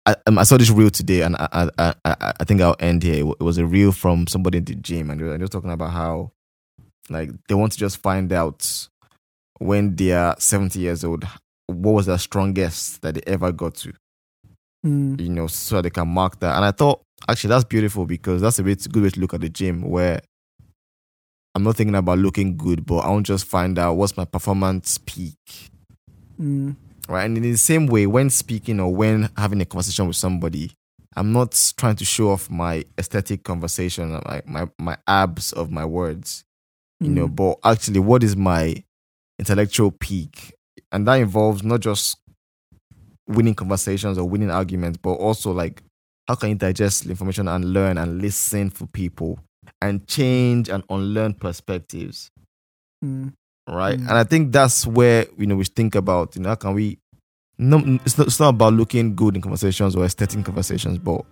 [0.04, 3.04] I, um, I saw this reel today, and I, I, I, I think I'll end
[3.04, 3.24] here.
[3.24, 5.70] It it was a reel from somebody in the gym, and they were just talking
[5.70, 6.32] about how,
[7.08, 8.88] like, they want to just find out
[9.60, 11.24] when they are seventy years old,
[11.68, 13.92] what was the strongest that they ever got to,
[14.84, 15.20] Mm.
[15.20, 16.56] you know, so they can mark that.
[16.56, 19.40] And I thought, actually, that's beautiful because that's a bit good way to look at
[19.40, 20.20] the gym where
[21.54, 24.24] I'm not thinking about looking good, but I want to just find out what's my
[24.24, 25.70] performance peak
[26.40, 26.76] Mm.
[27.08, 27.24] right?
[27.24, 30.72] And in the same way, when speaking or when having a conversation with somebody,
[31.14, 35.84] I'm not trying to show off my aesthetic conversation, like my my abs of my
[35.84, 36.42] words,
[37.00, 37.28] you know.
[37.28, 37.36] Mm.
[37.36, 38.82] But actually, what is my
[39.38, 40.54] intellectual peak?
[40.90, 42.16] And that involves not just
[43.28, 45.82] winning conversations or winning arguments, but also like
[46.32, 49.38] how can you digest information and learn and listen for people
[49.82, 52.30] and change and unlearn perspectives
[53.04, 53.34] Mm.
[53.68, 53.98] right?
[53.98, 54.08] Mm.
[54.08, 56.98] And I think that's where you know we think about you know how can we.
[57.58, 58.28] No, it's not.
[58.28, 61.22] It's not about looking good in conversations or aesthetic conversations, but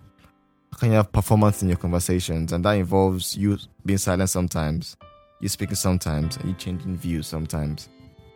[0.71, 4.97] how can you have performance in your conversations, and that involves you being silent sometimes,
[5.39, 7.89] you speaking sometimes, and you changing views sometimes.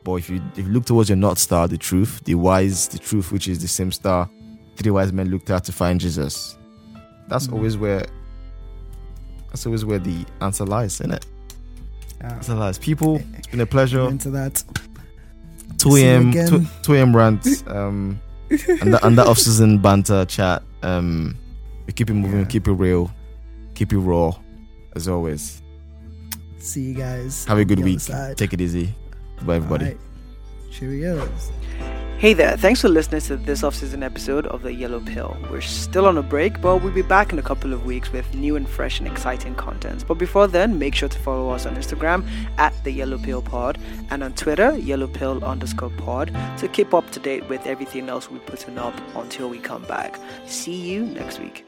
[0.03, 2.97] But if you if you look towards your north star, the truth, the wise, the
[2.97, 4.30] truth, which is the same star,
[4.76, 6.57] three wise men looked out to find Jesus.
[7.28, 7.53] That's Mm.
[7.53, 8.05] always where.
[9.49, 11.26] That's always where the answer lies, isn't it?
[12.19, 12.34] Yeah.
[12.36, 12.78] Answer lies.
[12.78, 14.07] People, it's been a pleasure.
[14.09, 14.63] Into that.
[15.78, 16.32] 2 See you a.m.
[16.32, 17.15] 2, 2 a.m.
[17.15, 18.19] rant um
[18.49, 21.36] and the, and off season banter chat um
[21.86, 22.45] we keep it moving Yeah.
[22.45, 23.11] keep it real
[23.73, 24.32] keep it raw
[24.95, 25.61] as always
[26.59, 27.45] See you guys.
[27.45, 28.38] have a good week side.
[28.38, 28.93] take it easy
[29.43, 29.99] bye everybody Alright.
[30.71, 31.51] Cheerios.
[32.18, 35.38] Hey there, thanks for listening to this off season episode of The Yellow Pill.
[35.51, 38.34] We're still on a break, but we'll be back in a couple of weeks with
[38.34, 40.05] new and fresh and exciting content.
[40.07, 42.26] But before then, make sure to follow us on Instagram
[42.57, 43.78] at The Yellow Pill Pod
[44.11, 48.32] and on Twitter, Yellow Pill underscore pod, to keep up to date with everything else
[48.32, 50.18] we're putting up until we come back.
[50.47, 51.66] See you next week.